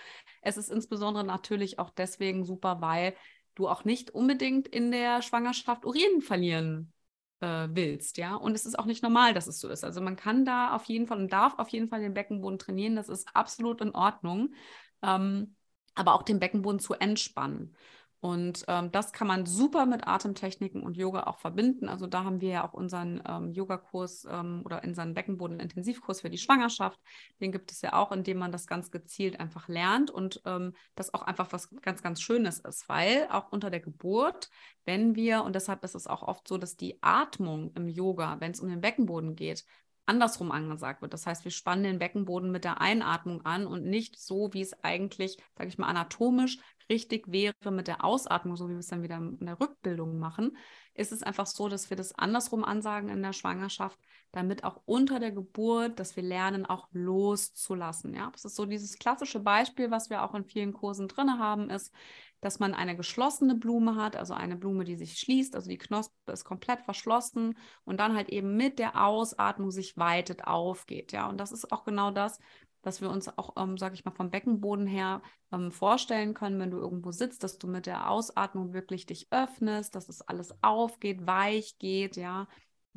es 0.41 0.55
ist 0.55 0.69
insbesondere 0.69 1.25
natürlich 1.25 1.79
auch 1.79 1.89
deswegen 1.89 2.45
super, 2.45 2.79
weil 2.79 3.13
du 3.55 3.67
auch 3.67 3.84
nicht 3.84 4.12
unbedingt 4.12 4.69
in 4.69 4.91
der 4.91 5.21
Schwangerschaft 5.21 5.86
Urin 5.86 6.21
verlieren 6.21 6.93
äh, 7.41 7.67
willst, 7.71 8.17
ja. 8.17 8.36
Und 8.36 8.55
es 8.55 8.65
ist 8.65 8.79
auch 8.79 8.86
nicht 8.86 9.03
normal, 9.03 9.34
dass 9.34 9.47
es 9.47 9.60
so 9.60 9.67
ist. 9.67 9.84
Also 9.84 9.99
man 9.99 10.15
kann 10.15 10.45
da 10.45 10.73
auf 10.75 10.86
jeden 10.86 11.08
Fall 11.08 11.19
und 11.19 11.34
darf 11.34 11.60
auf 11.60 11.69
jeden 11.69 11.89
Fall 11.89 11.99
den 11.99 12.13
Beckenboden 12.13 12.58
trainieren. 12.58 12.95
Das 12.95 13.10
ist 13.10 13.27
absolut 13.34 13.82
in 13.82 13.93
Ordnung. 13.93 14.53
Ähm, 15.01 15.55
aber 15.95 16.13
auch 16.13 16.23
den 16.23 16.39
Beckenboden 16.39 16.79
zu 16.79 16.93
entspannen. 16.93 17.75
Und 18.21 18.65
ähm, 18.67 18.91
das 18.91 19.13
kann 19.13 19.27
man 19.27 19.45
super 19.45 19.86
mit 19.86 20.05
Atemtechniken 20.05 20.84
und 20.84 20.97
Yoga 20.97 21.23
auch 21.23 21.38
verbinden. 21.38 21.88
Also 21.88 22.05
da 22.05 22.25
haben 22.25 22.41
wir 22.41 22.49
ja 22.49 22.67
auch 22.67 22.73
unseren 22.73 23.23
ähm, 23.25 23.53
Yogakurs 23.53 24.27
ähm, 24.29 24.62
oder 24.65 24.84
unseren 24.84 25.13
Beckenboden-Intensivkurs 25.13 26.19
für 26.21 26.29
die 26.29 26.38
Schwangerschaft. 26.38 26.99
Den 27.39 27.53
gibt 27.53 27.71
es 27.71 27.82
ja 27.82 27.93
auch, 27.93 28.12
indem 28.12 28.38
man 28.38 28.51
das 28.51 28.67
ganz 28.67 28.91
gezielt 28.91 29.39
einfach 29.39 29.69
lernt 29.69 30.12
und 30.12 30.41
ähm, 30.45 30.73
das 30.95 31.13
auch 31.13 31.21
einfach 31.21 31.53
was 31.53 31.69
ganz, 31.82 32.01
ganz 32.03 32.21
Schönes 32.21 32.60
ist, 32.60 32.89
weil 32.89 33.27
auch 33.32 33.53
unter 33.53 33.69
der 33.69 33.79
Geburt, 33.79 34.49
wenn 34.84 35.15
wir, 35.15 35.43
und 35.45 35.55
deshalb 35.55 35.84
ist 35.86 35.95
es 35.95 36.05
auch 36.05 36.23
oft 36.23 36.45
so, 36.45 36.58
dass 36.58 36.75
die 36.75 37.01
Atmung 37.01 37.71
im 37.75 37.88
Yoga, 37.88 38.41
wenn 38.41 38.51
es 38.51 38.60
um 38.60 38.67
den 38.67 38.82
Beckenboden 38.82 39.38
geht, 39.38 39.63
andersrum 40.10 40.52
angesagt 40.52 41.02
wird. 41.02 41.13
Das 41.13 41.26
heißt, 41.26 41.43
wir 41.43 41.52
spannen 41.52 41.84
den 41.84 42.00
Beckenboden 42.00 42.52
mit 42.52 42.63
der 42.63 42.82
Einatmung 42.82 43.45
an 43.45 43.67
und 43.67 43.86
nicht 43.86 44.19
so, 44.19 44.50
wie 44.54 44.62
es 44.62 44.84
eigentlich, 44.84 45.38
sage 45.56 45.69
ich 45.69 45.78
mal, 45.78 45.88
anatomisch 45.88 46.58
richtig 46.89 47.32
wäre 47.32 47.72
mit 47.72 47.88
der 47.88 48.04
Ausatmung, 48.04 48.56
so 48.56 48.67
wie 48.67 48.74
wir 48.74 48.80
es 48.80 48.88
dann 48.88 49.04
wieder 49.04 49.17
in 49.17 49.45
der 49.45 49.60
Rückbildung 49.60 50.17
machen, 50.17 50.58
ist 50.95 51.12
es 51.12 51.24
einfach 51.24 51.45
so, 51.45 51.69
dass 51.69 51.89
wir 51.89 51.98
das 51.98 52.17
andersrum 52.17 52.63
ansagen 52.63 53.10
in 53.10 53.22
der 53.22 53.34
Schwangerschaft, 53.34 53.98
damit 54.32 54.63
auch 54.63 54.82
unter 54.86 55.19
der 55.19 55.32
Geburt, 55.32 56.00
dass 56.00 56.15
wir 56.15 56.24
lernen, 56.24 56.65
auch 56.65 56.88
loszulassen. 56.91 58.13
Ja, 58.15 58.30
das 58.32 58.45
ist 58.45 58.56
so 58.56 58.65
dieses 58.65 58.98
klassische 58.98 59.39
Beispiel, 59.39 59.91
was 59.91 60.10
wir 60.10 60.24
auch 60.24 60.34
in 60.34 60.43
vielen 60.43 60.74
Kursen 60.74 61.08
drin 61.08 61.39
haben, 61.39 61.69
ist, 61.69 61.93
dass 62.41 62.60
man 62.60 62.73
eine 62.73 62.95
geschlossene 62.95 63.56
Blume 63.56 63.95
hat, 63.95 64.15
also 64.15 64.34
eine 64.34 64.56
Blume, 64.56 64.84
die 64.84 64.95
sich 64.95 65.19
schließt, 65.19 65.56
also 65.56 65.69
die 65.69 65.78
Knospe 65.78 66.32
ist 66.32 66.45
komplett 66.45 66.82
verschlossen 66.82 67.58
und 67.84 67.99
dann 67.99 68.15
halt 68.15 68.30
eben 68.30 68.56
mit 68.56 68.80
der 68.80 69.04
Ausatmung 69.06 69.71
sich 69.71 69.97
weitet 69.97 70.45
aufgeht. 70.45 71.12
Ja, 71.12 71.28
und 71.28 71.38
das 71.38 71.52
ist 71.52 71.71
auch 71.71 71.84
genau 71.84 72.12
das, 72.12 72.39
dass 72.82 73.02
wir 73.02 73.10
uns 73.10 73.28
auch, 73.38 73.56
ähm, 73.58 73.78
sage 73.78 73.95
ich 73.95 74.06
mal, 74.06 74.12
vom 74.12 74.30
Beckenboden 74.30 74.88
her 74.88 75.21
ähm, 75.52 75.71
vorstellen 75.71 76.34
können, 76.34 76.60
wenn 76.60 76.71
du 76.71 76.78
irgendwo 76.78 77.12
sitzt, 77.12 77.43
dass 77.43 77.58
du 77.58 77.67
mit 77.67 77.86
der 77.86 78.10
Ausatmung 78.10 78.73
wirklich 78.73 79.06
dich 79.06 79.28
öffnest, 79.32 79.95
dass 79.95 80.08
es 80.10 80.21
alles 80.21 80.54
aufgeht, 80.63 81.28
weich 81.28 81.78
geht, 81.78 82.15
ja, 82.15 82.47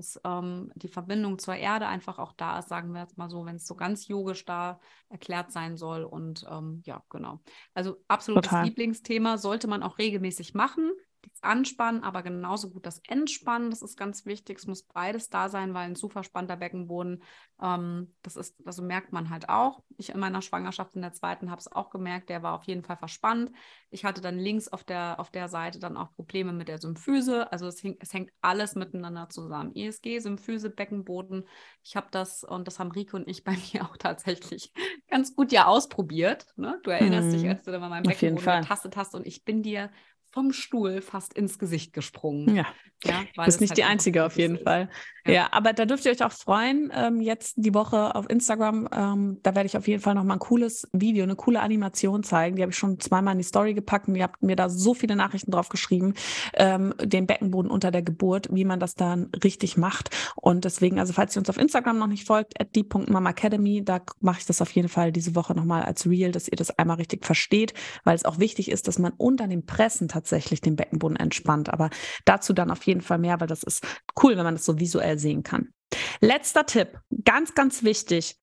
dass 0.03 0.21
ähm, 0.25 0.73
die 0.75 0.89
Verbindung 0.89 1.39
zur 1.39 1.55
Erde 1.55 1.87
einfach 1.87 2.19
auch 2.19 2.33
da 2.33 2.59
ist, 2.59 2.69
sagen 2.69 2.93
wir 2.93 3.03
jetzt 3.03 3.19
mal 3.19 3.31
so, 3.31 3.47
wenn 3.47 3.57
es 3.57 3.67
so 3.67 3.77
ganz 3.77 4.09
yogisch 4.09 4.45
da 4.45 4.81
erklärt 5.09 5.53
sein 5.53 5.77
soll. 5.77 6.03
Und 6.03 6.45
ähm, 6.51 6.83
ja, 6.85 7.03
genau. 7.09 7.41
Also 7.73 7.99
absolutes 8.09 8.51
Total. 8.51 8.65
Lieblingsthema 8.67 9.39
sollte 9.39 9.69
man 9.69 9.83
auch 9.83 9.99
regelmäßig 9.99 10.55
machen 10.55 10.91
das 11.23 11.43
Anspannen, 11.43 12.03
aber 12.03 12.23
genauso 12.23 12.71
gut 12.71 12.87
das 12.87 13.01
Entspannen. 13.07 13.71
Das 13.71 13.83
ist 13.83 13.97
ganz 13.97 14.27
wichtig. 14.27 14.59
Es 14.59 14.67
muss 14.67 14.83
beides 14.83 15.29
da 15.29 15.49
sein, 15.49 15.75
weil 15.75 15.89
ein 15.89 15.97
zu 15.97 16.09
verspannter 16.09 16.57
Beckenboden, 16.57 17.23
ähm, 17.63 18.15
das 18.23 18.37
ist, 18.37 18.57
also 18.67 18.83
merkt 18.83 19.13
man 19.13 19.31
halt 19.31 19.49
auch. 19.49 19.83
Ich 19.97 20.11
in 20.11 20.21
meiner 20.21 20.43
Schwangerschaft 20.43 20.95
in 20.97 21.03
der 21.03 21.13
zweiten 21.13 21.51
habe 21.51 21.61
es 21.61 21.71
auch 21.71 21.91
gemerkt, 21.91 22.29
der 22.29 22.43
war 22.43 22.55
auf 22.55 22.65
jeden 22.65 22.83
Fall 22.83 22.97
verspannt. 22.97 23.53
Ich 23.91 24.05
hatte 24.05 24.21
dann 24.21 24.39
links 24.39 24.69
auf 24.69 24.85
der, 24.85 25.21
auf 25.21 25.31
der 25.31 25.49
Seite 25.49 25.79
dann 25.79 25.97
auch 25.97 26.13
Probleme 26.13 26.53
mit 26.53 26.69
der 26.69 26.79
Symphyse. 26.79 27.51
Also 27.53 27.67
es, 27.67 27.81
hing, 27.81 27.97
es 28.01 28.13
hängt 28.13 28.31
alles 28.41 28.75
miteinander 28.75 29.29
zusammen. 29.29 29.75
ESG, 29.75 30.19
Symphyse, 30.19 30.71
Beckenboden. 30.71 31.47
Ich 31.83 31.95
habe 31.95 32.09
das 32.11 32.43
und 32.43 32.67
das 32.67 32.79
haben 32.79 32.91
Rike 32.91 33.17
und 33.17 33.29
ich 33.29 33.45
bei 33.45 33.57
mir 33.73 33.85
auch 33.85 33.97
tatsächlich 33.97 34.73
ganz 35.09 35.37
gut 35.37 35.53
ja 35.53 35.67
ausprobiert. 35.67 36.47
Ne? 36.57 36.81
Du 36.83 36.91
erinnerst 36.91 37.29
mhm. 37.29 37.33
dich, 37.33 37.49
als 37.49 37.63
du 37.63 37.71
da 37.71 37.79
mal 37.79 37.89
meinen 37.89 38.05
Beckenboden 38.05 38.63
getastet 38.63 38.97
hast 38.97 39.15
und 39.15 39.27
ich 39.27 39.45
bin 39.45 39.63
dir 39.63 39.91
vom 40.33 40.53
Stuhl 40.53 41.03
fast 41.03 41.35
ins 41.35 41.59
Gesicht 41.59 41.93
gesprungen. 41.93 42.57
Ja. 42.57 42.67
Ja, 43.05 43.23
du 43.35 43.45
bist 43.45 43.61
nicht 43.61 43.71
halt 43.71 43.79
die 43.79 43.85
Einzige 43.85 44.25
auf 44.25 44.37
jeden 44.37 44.57
ist. 44.57 44.63
Fall. 44.63 44.89
Ja. 45.27 45.33
ja. 45.33 45.49
aber 45.51 45.73
da 45.73 45.87
dürft 45.87 46.05
ihr 46.05 46.13
euch 46.13 46.23
auch 46.23 46.33
freuen. 46.33 46.93
Ähm, 46.95 47.21
jetzt 47.21 47.55
die 47.57 47.75
Woche 47.75 48.15
auf 48.15 48.31
Instagram, 48.31 48.89
ähm, 48.93 49.39
da 49.43 49.55
werde 49.55 49.67
ich 49.67 49.77
auf 49.77 49.89
jeden 49.89 50.01
Fall 50.01 50.15
nochmal 50.15 50.37
ein 50.37 50.41
cooles 50.41 50.89
Video, 50.93 51.25
eine 51.25 51.35
coole 51.35 51.61
Animation 51.61 52.23
zeigen. 52.23 52.57
Die 52.57 52.63
habe 52.63 52.71
ich 52.71 52.79
schon 52.79 53.01
zweimal 53.01 53.33
in 53.33 53.39
die 53.39 53.45
Story 53.45 53.75
gepackt 53.75 54.09
und 54.09 54.15
ihr 54.15 54.23
habt 54.23 54.43
mir 54.43 54.57
da 54.57 54.69
so 54.69 54.95
viele 54.95 55.17
Nachrichten 55.17 55.51
drauf 55.51 55.69
geschrieben, 55.69 56.15
ähm, 56.55 56.95
den 57.03 57.27
Beckenboden 57.27 57.71
unter 57.71 57.91
der 57.91 58.03
Geburt, 58.03 58.49
wie 58.53 58.65
man 58.65 58.79
das 58.79 58.95
dann 58.95 59.31
richtig 59.43 59.77
macht. 59.77 60.11
Und 60.37 60.65
deswegen, 60.65 61.01
also 61.01 61.13
falls 61.13 61.37
ihr 61.37 61.41
uns 61.41 61.51
auf 61.51 61.59
Instagram 61.59 61.99
noch 61.99 62.07
nicht 62.07 62.27
folgt, 62.27 62.61
at 62.61 62.75
die.mamacademy, 62.77 63.85
da 63.85 64.01
mache 64.21 64.41
ich 64.41 64.47
das 64.47 64.63
auf 64.63 64.71
jeden 64.71 64.89
Fall 64.89 65.11
diese 65.11 65.35
Woche 65.35 65.55
nochmal 65.55 65.83
als 65.83 66.09
Real, 66.09 66.31
dass 66.31 66.49
ihr 66.49 66.57
das 66.57 66.79
einmal 66.79 66.97
richtig 66.97 67.25
versteht, 67.25 67.75
weil 68.05 68.15
es 68.15 68.25
auch 68.25 68.39
wichtig 68.39 68.71
ist, 68.71 68.87
dass 68.87 68.99
man 68.99 69.13
unter 69.17 69.49
den 69.49 69.67
Pressen 69.67 70.09
tatsächlich 70.09 70.22
den 70.31 70.77
Beckenboden 70.77 71.17
entspannt. 71.17 71.71
Aber 71.71 71.91
dazu 72.25 72.53
dann 72.53 72.71
auf 72.71 72.85
jeden 72.85 73.01
Fall 73.01 73.19
mehr, 73.19 73.41
weil 73.41 73.49
das 73.49 73.63
ist 73.63 73.85
cool, 74.23 74.37
wenn 74.37 74.45
man 74.45 74.55
das 74.55 74.65
so 74.65 74.79
visuell 74.79 75.19
sehen 75.19 75.43
kann. 75.43 75.73
Letzter 76.21 76.67
Tipp, 76.67 76.99
ganz, 77.25 77.55
ganz 77.55 77.83
wichtig. 77.83 78.37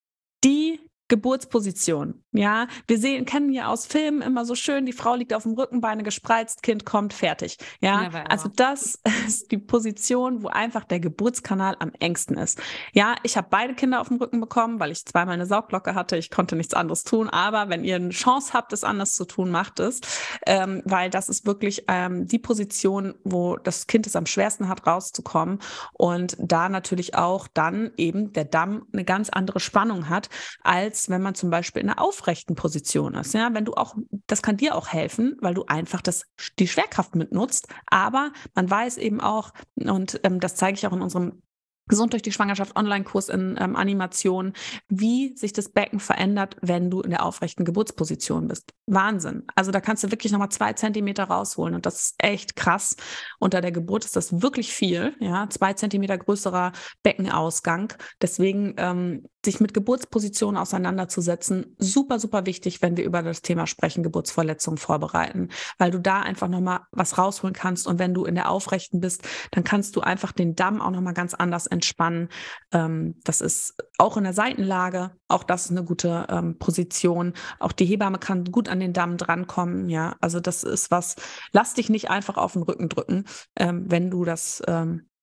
Die 0.43 0.79
Geburtsposition. 1.09 2.23
Ja, 2.31 2.67
wir 2.87 2.99
sehen, 2.99 3.25
kennen 3.25 3.51
ja 3.51 3.67
aus 3.67 3.87
Filmen 3.87 4.21
immer 4.21 4.45
so 4.45 4.53
schön, 4.53 4.85
die 4.85 4.93
Frau 4.93 5.15
liegt 5.15 5.33
auf 5.33 5.43
dem 5.43 5.53
Rücken, 5.53 5.81
Beine 5.81 6.03
gespreizt, 6.03 6.61
Kind 6.61 6.85
kommt, 6.85 7.11
fertig. 7.13 7.57
Ja, 7.81 8.09
also 8.29 8.49
das 8.55 9.01
ist 9.27 9.51
die 9.51 9.57
Position, 9.57 10.43
wo 10.43 10.47
einfach 10.47 10.85
der 10.85 10.99
Geburtskanal 10.99 11.75
am 11.79 11.91
engsten 11.99 12.37
ist. 12.37 12.61
Ja, 12.93 13.15
ich 13.23 13.35
habe 13.35 13.47
beide 13.49 13.73
Kinder 13.73 13.99
auf 13.99 14.09
dem 14.09 14.17
Rücken 14.17 14.39
bekommen, 14.39 14.79
weil 14.79 14.91
ich 14.91 15.05
zweimal 15.05 15.33
eine 15.33 15.47
Saugglocke 15.47 15.95
hatte. 15.95 16.17
Ich 16.17 16.29
konnte 16.29 16.55
nichts 16.55 16.75
anderes 16.75 17.03
tun. 17.03 17.29
Aber 17.29 17.69
wenn 17.69 17.83
ihr 17.83 17.95
eine 17.95 18.09
Chance 18.09 18.53
habt, 18.53 18.71
es 18.73 18.83
anders 18.83 19.15
zu 19.15 19.25
tun, 19.25 19.49
macht 19.49 19.79
es, 19.79 20.01
ähm, 20.45 20.83
weil 20.85 21.09
das 21.09 21.29
ist 21.29 21.47
wirklich 21.47 21.85
ähm, 21.87 22.27
die 22.27 22.39
Position, 22.39 23.15
wo 23.23 23.57
das 23.57 23.87
Kind 23.87 24.05
es 24.05 24.15
am 24.15 24.27
schwersten 24.27 24.69
hat, 24.69 24.85
rauszukommen 24.85 25.59
und 25.93 26.37
da 26.39 26.69
natürlich 26.69 27.15
auch 27.15 27.47
dann 27.47 27.91
eben 27.97 28.33
der 28.33 28.45
Damm 28.45 28.85
eine 28.93 29.03
ganz 29.03 29.29
andere 29.29 29.59
Spannung 29.59 30.09
hat 30.09 30.29
als 30.61 30.98
als 30.99 31.09
wenn 31.09 31.21
man 31.21 31.35
zum 31.35 31.49
Beispiel 31.49 31.81
in 31.81 31.89
einer 31.89 32.01
aufrechten 32.01 32.55
Position 32.55 33.15
ist. 33.15 33.33
Ja, 33.33 33.53
wenn 33.53 33.65
du 33.65 33.73
auch, 33.73 33.95
das 34.27 34.41
kann 34.41 34.57
dir 34.57 34.75
auch 34.75 34.89
helfen, 34.89 35.37
weil 35.39 35.53
du 35.53 35.63
einfach 35.65 36.01
das, 36.01 36.25
die 36.59 36.67
Schwerkraft 36.67 37.15
mitnutzt. 37.15 37.67
Aber 37.87 38.31
man 38.53 38.69
weiß 38.69 38.97
eben 38.97 39.21
auch, 39.21 39.51
und 39.75 40.19
ähm, 40.23 40.39
das 40.39 40.55
zeige 40.55 40.77
ich 40.77 40.85
auch 40.85 40.93
in 40.93 41.01
unserem 41.01 41.41
Gesund 41.89 42.13
durch 42.13 42.21
die 42.21 42.31
Schwangerschaft 42.31 42.75
Online-Kurs 42.75 43.29
in 43.29 43.57
ähm, 43.59 43.75
Animation, 43.75 44.53
wie 44.87 45.35
sich 45.35 45.53
das 45.53 45.69
Becken 45.69 45.99
verändert, 45.99 46.55
wenn 46.61 46.89
du 46.89 47.01
in 47.01 47.09
der 47.09 47.25
aufrechten 47.25 47.65
Geburtsposition 47.65 48.47
bist. 48.47 48.73
Wahnsinn. 48.85 49.43
Also 49.55 49.71
da 49.71 49.81
kannst 49.81 50.03
du 50.03 50.11
wirklich 50.11 50.31
nochmal 50.31 50.49
zwei 50.49 50.73
Zentimeter 50.73 51.23
rausholen 51.25 51.73
und 51.73 51.85
das 51.85 52.01
ist 52.01 52.15
echt 52.19 52.55
krass. 52.55 52.95
Unter 53.39 53.59
der 53.59 53.71
Geburt 53.71 54.05
ist 54.05 54.15
das 54.15 54.41
wirklich 54.41 54.71
viel, 54.71 55.15
ja, 55.19 55.49
zwei 55.49 55.73
Zentimeter 55.73 56.17
größerer 56.17 56.71
Beckenausgang. 57.01 57.91
Deswegen 58.21 58.75
ähm, 58.77 59.25
sich 59.45 59.59
mit 59.59 59.73
Geburtspositionen 59.73 60.57
auseinanderzusetzen, 60.59 61.75
super, 61.77 62.19
super 62.19 62.45
wichtig, 62.45 62.81
wenn 62.81 62.97
wir 62.97 63.05
über 63.05 63.23
das 63.23 63.41
Thema 63.41 63.67
sprechen, 63.67 64.03
Geburtsverletzungen 64.03 64.77
vorbereiten, 64.77 65.49
weil 65.77 65.91
du 65.91 65.99
da 65.99 66.21
einfach 66.21 66.49
nochmal 66.49 66.81
was 66.91 67.17
rausholen 67.17 67.53
kannst 67.53 67.87
und 67.87 67.99
wenn 67.99 68.13
du 68.13 68.25
in 68.25 68.35
der 68.35 68.49
Aufrechten 68.49 68.99
bist, 68.99 69.27
dann 69.51 69.63
kannst 69.63 69.95
du 69.95 70.01
einfach 70.01 70.33
den 70.33 70.55
Damm 70.55 70.81
auch 70.81 70.91
nochmal 70.91 71.13
ganz 71.13 71.33
anders 71.33 71.67
entspannen. 71.67 72.29
Ähm, 72.73 73.15
das 73.23 73.39
ist 73.39 73.75
auch 73.97 74.17
in 74.17 74.25
der 74.25 74.33
Seitenlage, 74.33 75.11
auch 75.27 75.43
das 75.43 75.65
ist 75.65 75.71
eine 75.71 75.83
gute 75.83 76.27
ähm, 76.29 76.57
Position. 76.57 77.33
Auch 77.59 77.71
die 77.71 77.85
Hebamme 77.85 78.19
kann 78.19 78.45
gut 78.45 78.67
an 78.67 78.79
den 78.79 78.93
Damm 78.93 79.17
drankommen, 79.17 79.89
ja, 79.89 80.15
also 80.19 80.39
das 80.39 80.63
ist 80.63 80.91
was, 80.91 81.15
lass 81.53 81.73
dich 81.73 81.89
nicht 81.89 82.09
einfach 82.09 82.37
auf 82.37 82.53
den 82.53 82.63
Rücken 82.63 82.89
drücken, 82.89 83.23
ähm, 83.55 83.85
wenn 83.87 84.09
du 84.09 84.25
das 84.25 84.61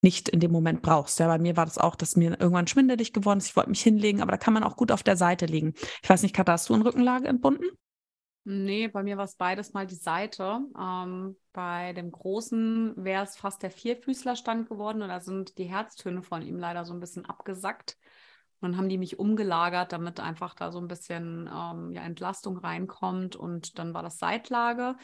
nicht 0.03 0.29
in 0.29 0.41
dem 0.41 0.53
Moment 0.53 0.83
brauchst. 0.83 1.19
Ja, 1.19 1.27
bei 1.27 1.39
mir 1.39 1.57
war 1.57 1.65
das 1.65 1.79
auch, 1.79 1.97
dass 1.97 2.17
mir 2.17 2.39
irgendwann 2.39 2.67
schwindelig 2.67 3.13
geworden 3.13 3.39
ist. 3.39 3.49
Ich 3.49 3.57
wollte 3.57 3.71
mich 3.71 3.83
hinlegen, 3.83 4.21
aber 4.23 4.33
da 4.33 4.39
kann 4.39 4.55
man 4.55 4.63
auch 4.63 4.77
gut 4.77 4.93
auf 4.93 5.03
der 5.03 5.17
Seite 5.17 5.47
liegen. 5.47 5.75
Ich 6.03 6.09
weiß 6.09 6.23
nicht, 6.23 6.35
Katha, 6.35 6.53
hast 6.53 6.69
du 6.69 6.75
in 6.75 6.83
Rückenlage 6.83 7.29
entbunden? 7.29 7.67
Nee, 8.49 8.87
bei 8.87 9.03
mir 9.03 9.17
war 9.17 9.25
es 9.25 9.35
beides 9.35 9.73
mal 9.73 9.89
die 9.89 9.97
Seite. 9.97 10.61
Ähm, 10.79 11.37
bei 11.53 11.93
dem 11.95 12.13
Großen 12.13 12.95
wäre 12.97 13.25
es 13.25 13.37
fast 13.37 13.61
der 13.65 13.73
Vierfüßlerstand 13.73 14.69
geworden 14.69 15.03
und 15.03 15.09
da 15.09 15.19
sind 15.19 15.59
die 15.59 15.65
Herztöne 15.65 16.23
von 16.23 16.43
ihm 16.43 16.57
leider 16.57 16.85
so 16.85 16.95
ein 16.95 17.01
bisschen 17.01 17.27
abgesackt. 17.27 17.97
Und 18.61 18.71
dann 18.71 18.79
haben 18.79 18.89
die 18.89 18.99
mich 18.99 19.19
umgelagert, 19.19 19.93
damit 19.93 20.21
einfach 20.21 20.55
da 20.55 20.71
so 20.71 20.79
ein 20.79 20.87
bisschen 20.87 21.51
ähm, 21.53 21.91
ja, 21.91 22.03
Entlastung 22.03 22.57
reinkommt. 22.57 23.35
Und 23.35 23.81
dann 23.81 23.95
war 23.95 24.05
das 24.05 24.19
Seitlage. 24.19 24.97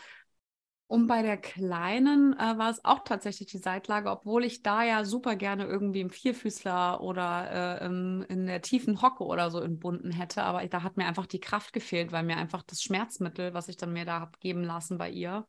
Und 0.93 1.07
bei 1.07 1.23
der 1.23 1.39
Kleinen 1.39 2.35
äh, 2.35 2.59
war 2.59 2.69
es 2.69 2.85
auch 2.85 3.03
tatsächlich 3.03 3.49
die 3.49 3.57
Seitlage, 3.57 4.11
obwohl 4.11 4.45
ich 4.45 4.63
da 4.63 4.83
ja 4.83 5.07
super 5.07 5.37
gerne 5.37 5.65
irgendwie 5.65 6.03
im 6.03 6.11
Vierfüßler 6.11 7.01
oder 7.01 7.81
äh, 7.81 7.87
in 7.87 8.45
der 8.45 8.61
tiefen 8.61 9.01
Hocke 9.01 9.25
oder 9.25 9.51
so 9.51 9.61
entbunden 9.61 10.11
hätte. 10.11 10.43
Aber 10.43 10.63
da 10.69 10.83
hat 10.83 10.99
mir 10.99 11.07
einfach 11.07 11.25
die 11.25 11.41
Kraft 11.41 11.73
gefehlt, 11.73 12.13
weil 12.13 12.25
mir 12.25 12.37
einfach 12.37 12.63
das 12.63 12.83
Schmerzmittel, 12.83 13.55
was 13.55 13.69
ich 13.69 13.79
dann 13.79 13.95
mir 13.95 14.05
da 14.05 14.21
habe 14.21 14.39
geben 14.39 14.65
lassen 14.65 14.99
bei 14.99 15.09
ihr, 15.09 15.49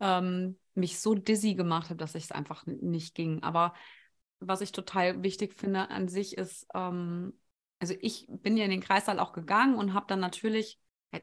ähm, 0.00 0.58
mich 0.74 0.98
so 0.98 1.14
dizzy 1.14 1.54
gemacht 1.54 1.90
hat, 1.90 2.00
dass 2.00 2.16
es 2.16 2.32
einfach 2.32 2.66
nicht 2.66 3.14
ging. 3.14 3.44
Aber 3.44 3.74
was 4.40 4.60
ich 4.60 4.72
total 4.72 5.22
wichtig 5.22 5.54
finde 5.54 5.88
an 5.88 6.08
sich 6.08 6.36
ist, 6.36 6.66
ähm, 6.74 7.38
also 7.78 7.94
ich 8.00 8.26
bin 8.28 8.56
ja 8.56 8.64
in 8.64 8.72
den 8.72 8.80
Kreissaal 8.80 9.20
auch 9.20 9.34
gegangen 9.34 9.76
und 9.76 9.94
habe 9.94 10.06
dann 10.08 10.18
natürlich 10.18 10.80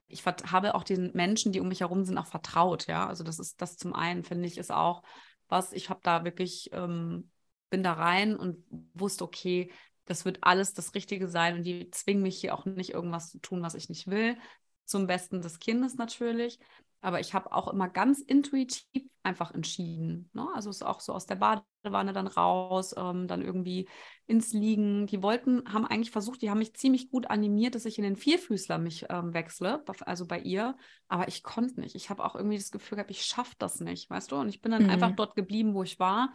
ich 0.07 0.25
habe 0.25 0.75
auch 0.75 0.83
den 0.83 1.11
Menschen, 1.13 1.51
die 1.51 1.59
um 1.59 1.67
mich 1.67 1.81
herum 1.81 2.03
sind, 2.03 2.17
auch 2.17 2.27
vertraut, 2.27 2.87
ja. 2.87 3.07
Also 3.07 3.23
das 3.23 3.39
ist 3.39 3.61
das 3.61 3.77
zum 3.77 3.93
einen, 3.93 4.23
finde 4.23 4.47
ich, 4.47 4.57
ist 4.57 4.71
auch 4.71 5.03
was, 5.47 5.73
ich 5.73 5.89
habe 5.89 5.99
da 6.03 6.23
wirklich, 6.23 6.69
ähm, 6.73 7.29
bin 7.69 7.83
da 7.83 7.93
rein 7.93 8.35
und 8.35 8.63
wusste, 8.93 9.23
okay, 9.23 9.71
das 10.05 10.25
wird 10.25 10.39
alles 10.41 10.73
das 10.73 10.93
Richtige 10.95 11.27
sein 11.27 11.57
und 11.57 11.63
die 11.63 11.89
zwingen 11.91 12.23
mich 12.23 12.39
hier 12.39 12.53
auch 12.55 12.65
nicht 12.65 12.91
irgendwas 12.91 13.29
zu 13.29 13.39
tun, 13.39 13.61
was 13.61 13.75
ich 13.75 13.89
nicht 13.89 14.07
will. 14.07 14.37
Zum 14.85 15.07
Besten 15.07 15.41
des 15.41 15.59
Kindes 15.59 15.95
natürlich. 15.95 16.59
Aber 17.01 17.19
ich 17.19 17.33
habe 17.33 17.51
auch 17.51 17.67
immer 17.67 17.89
ganz 17.89 18.21
intuitiv 18.21 19.03
einfach 19.23 19.53
entschieden. 19.53 20.29
Ne? 20.33 20.47
Also 20.53 20.69
es 20.69 20.77
ist 20.77 20.83
auch 20.83 20.99
so 20.99 21.13
aus 21.13 21.25
der 21.25 21.35
Badewanne 21.35 22.13
dann 22.13 22.27
raus, 22.27 22.93
ähm, 22.97 23.27
dann 23.27 23.41
irgendwie 23.41 23.87
ins 24.27 24.53
Liegen. 24.53 25.07
Die 25.07 25.21
wollten, 25.21 25.63
haben 25.71 25.85
eigentlich 25.85 26.11
versucht, 26.11 26.41
die 26.41 26.49
haben 26.49 26.59
mich 26.59 26.75
ziemlich 26.75 27.09
gut 27.09 27.29
animiert, 27.29 27.75
dass 27.75 27.85
ich 27.85 27.97
in 27.97 28.03
den 28.03 28.15
Vierfüßler 28.15 28.77
mich 28.77 29.05
ähm, 29.09 29.33
wechsle, 29.33 29.83
also 30.01 30.25
bei 30.25 30.39
ihr. 30.39 30.77
Aber 31.07 31.27
ich 31.27 31.43
konnte 31.43 31.79
nicht. 31.79 31.95
Ich 31.95 32.09
habe 32.09 32.23
auch 32.23 32.35
irgendwie 32.35 32.57
das 32.57 32.71
Gefühl 32.71 32.97
gehabt, 32.97 33.11
ich 33.11 33.23
schaffe 33.23 33.55
das 33.57 33.79
nicht, 33.79 34.09
weißt 34.09 34.31
du? 34.31 34.37
Und 34.37 34.49
ich 34.49 34.61
bin 34.61 34.71
dann 34.71 34.83
mhm. 34.83 34.89
einfach 34.89 35.11
dort 35.11 35.35
geblieben, 35.35 35.73
wo 35.73 35.83
ich 35.83 35.99
war. 35.99 36.33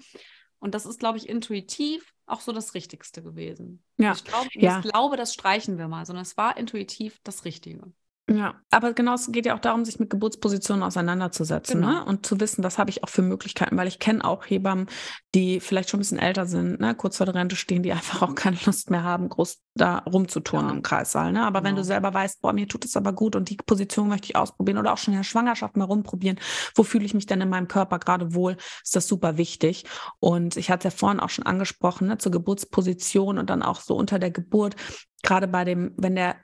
Und 0.59 0.75
das 0.75 0.87
ist, 0.87 0.99
glaube 0.99 1.19
ich, 1.19 1.29
intuitiv 1.29 2.13
auch 2.27 2.41
so 2.41 2.53
das 2.53 2.75
Richtigste 2.75 3.23
gewesen. 3.23 3.85
Ja. 3.99 4.13
Ich, 4.13 4.25
glaub, 4.25 4.47
ja. 4.55 4.81
ich 4.81 4.91
glaube, 4.91 5.17
das 5.17 5.33
streichen 5.33 5.79
wir 5.79 5.87
mal, 5.87 6.05
sondern 6.07 6.23
es 6.23 6.37
war 6.37 6.57
intuitiv 6.57 7.21
das 7.23 7.45
Richtige. 7.45 7.93
Ja, 8.29 8.55
aber 8.73 8.93
genau, 8.93 9.15
es 9.15 9.31
geht 9.31 9.47
ja 9.47 9.55
auch 9.55 9.61
darum, 9.61 9.85
sich 9.85 10.01
mit 10.01 10.11
Geburtspositionen 10.11 10.83
auseinanderzusetzen 10.83 11.81
genau. 11.81 11.93
ne? 11.93 12.05
und 12.05 12.27
zu 12.27 12.41
wissen, 12.41 12.65
was 12.65 12.77
habe 12.77 12.91
ich 12.91 13.05
auch 13.05 13.09
für 13.09 13.23
Möglichkeiten, 13.23 13.77
weil 13.77 13.87
ich 13.87 14.01
kenne 14.01 14.25
auch 14.25 14.45
Hebammen, 14.45 14.89
die 15.37 15.61
vielleicht 15.61 15.91
schon 15.91 15.99
ein 15.99 16.01
bisschen 16.01 16.19
älter 16.19 16.45
sind, 16.45 16.81
ne? 16.81 16.97
kurz 16.97 17.19
vor 17.19 17.27
der 17.27 17.37
Rente 17.37 17.55
stehen, 17.55 17.85
die 17.85 17.93
einfach 17.93 18.23
auch 18.23 18.35
keine 18.35 18.59
Lust 18.65 18.91
mehr 18.91 19.05
haben, 19.05 19.29
groß 19.29 19.63
da 19.75 19.99
rumzuturnen 19.99 20.71
ja. 20.71 20.75
im 20.75 20.83
Kreissaal. 20.83 21.31
Ne? 21.31 21.43
Aber 21.43 21.61
genau. 21.61 21.69
wenn 21.69 21.77
du 21.77 21.85
selber 21.85 22.13
weißt, 22.13 22.41
boah, 22.41 22.53
mir 22.53 22.67
tut 22.67 22.85
es 22.85 22.97
aber 22.97 23.13
gut 23.13 23.37
und 23.37 23.49
die 23.49 23.57
Position 23.57 24.09
möchte 24.09 24.27
ich 24.27 24.35
ausprobieren 24.35 24.79
oder 24.79 24.93
auch 24.93 24.99
schon 24.99 25.15
in 25.15 25.21
der 25.21 25.25
Schwangerschaft 25.25 25.77
mal 25.77 25.85
rumprobieren, 25.85 26.41
wo 26.75 26.83
fühle 26.83 27.05
ich 27.05 27.15
mich 27.15 27.27
denn 27.27 27.41
in 27.41 27.49
meinem 27.49 27.69
Körper 27.69 28.01
gerade 28.01 28.35
wohl, 28.35 28.57
ist 28.83 28.97
das 28.97 29.07
super 29.07 29.37
wichtig. 29.37 29.85
Und 30.19 30.57
ich 30.57 30.69
hatte 30.69 30.89
es 30.89 30.95
ja 30.95 30.99
vorhin 30.99 31.21
auch 31.21 31.31
schon 31.31 31.47
angesprochen, 31.47 32.09
ne? 32.09 32.19
zur 32.19 32.33
Geburtsposition 32.33 33.39
und 33.39 33.51
dann 33.51 33.63
auch 33.63 33.81
so 33.81 33.95
unter 33.95 34.19
der 34.19 34.33
Geburt, 34.33 34.75
gerade 35.23 35.47
bei 35.47 35.65
dem, 35.65 35.93
wenn 35.97 36.17
der 36.17 36.37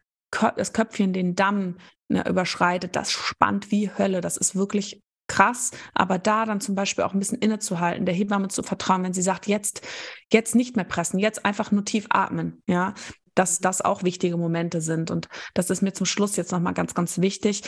das 0.57 0.73
Köpfchen 0.73 1.13
den 1.13 1.35
Damm 1.35 1.77
ne, 2.09 2.27
überschreitet, 2.29 2.97
das 2.97 3.13
spannt 3.13 3.71
wie 3.71 3.91
Hölle. 3.97 4.21
Das 4.21 4.37
ist 4.37 4.57
wirklich 4.57 5.03
krass, 5.29 5.71
aber 5.95 6.19
da 6.19 6.45
dann 6.45 6.61
zum 6.61 6.75
Beispiel 6.75 7.05
auch 7.05 7.15
ein 7.15 7.19
bisschen 7.19 7.39
innezuhalten, 7.39 8.05
der 8.05 8.15
Hebamme 8.15 8.49
zu 8.49 8.63
vertrauen, 8.63 9.03
wenn 9.03 9.15
sie 9.15 9.23
sagt, 9.23 9.47
jetzt, 9.47 9.81
jetzt 10.31 10.55
nicht 10.55 10.77
mehr 10.77 10.85
pressen, 10.85 11.19
jetzt 11.19 11.45
einfach 11.45 11.71
nur 11.71 11.85
tief 11.85 12.07
atmen, 12.11 12.63
ja, 12.67 12.95
dass 13.35 13.59
das 13.59 13.81
auch 13.81 14.03
wichtige 14.03 14.37
Momente 14.37 14.81
sind. 14.81 15.11
Und 15.11 15.29
das 15.55 15.71
ist 15.71 15.81
mir 15.81 15.93
zum 15.93 16.07
Schluss 16.07 16.37
jetzt 16.37 16.53
nochmal 16.53 16.75
ganz, 16.75 16.95
ganz 16.95 17.19
wichtig, 17.19 17.63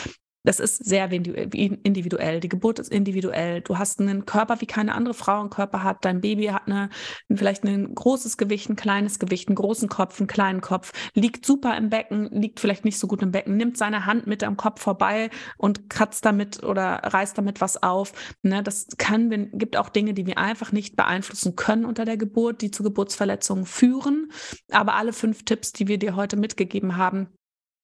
das 0.45 0.61
ist 0.61 0.85
sehr 0.85 1.11
individuell. 1.11 2.41
Die 2.41 2.51
Geburt 2.51 2.79
ist 2.79 2.93
individuell. 2.93 3.63
Du 3.63 3.79
hast 3.79 3.99
einen 4.01 4.27
Körper, 4.27 4.61
wie 4.61 4.67
keine 4.67 4.95
andere 4.95 5.15
Frau 5.15 5.41
einen 5.41 5.49
Körper 5.49 5.83
hat. 5.83 6.05
Dein 6.05 6.21
Baby 6.21 6.47
hat 6.47 6.67
eine, 6.67 6.91
vielleicht 7.35 7.65
ein 7.65 7.95
großes 7.95 8.37
Gewicht, 8.37 8.69
ein 8.69 8.77
kleines 8.77 9.19
Gewicht, 9.19 9.49
einen 9.49 9.57
großen 9.57 9.89
Kopf, 9.89 10.21
einen 10.21 10.27
kleinen 10.27 10.61
Kopf, 10.61 10.93
liegt 11.15 11.47
super 11.47 11.77
im 11.79 11.89
Becken, 11.89 12.29
liegt 12.31 12.61
vielleicht 12.61 12.85
nicht 12.85 12.99
so 12.99 13.07
gut 13.07 13.23
im 13.23 13.33
Becken, 13.33 13.57
nimmt 13.57 13.79
seine 13.79 14.05
Hand 14.05 14.27
mit 14.27 14.45
am 14.45 14.59
Kopf 14.59 14.83
vorbei 14.83 15.31
und 15.57 15.89
kratzt 15.89 16.27
damit 16.27 16.63
oder 16.63 17.01
reißt 17.03 17.39
damit 17.39 17.63
was 17.63 17.83
auf. 17.83 18.13
Ne, 18.43 18.63
das 18.63 18.89
kann, 18.99 19.51
gibt 19.55 19.79
auch 19.79 19.89
Dinge, 19.89 20.13
die 20.13 20.27
wir 20.27 20.37
einfach 20.37 20.73
nicht 20.73 20.95
beeinflussen 20.95 21.57
können 21.57 21.87
unter 21.87 22.05
der 22.05 22.19
Geburt, 22.19 22.61
die 22.61 22.71
zu 22.71 22.83
Geburtsverletzungen 22.83 23.65
führen. 23.65 24.31
Aber 24.71 24.95
alle 24.97 25.15
fünf 25.15 25.45
Tipps, 25.47 25.73
die 25.73 25.89
wir 25.89 25.99
dir 25.99 26.17
heute 26.17 26.37
mitgegeben 26.37 26.99
haben, 26.99 27.29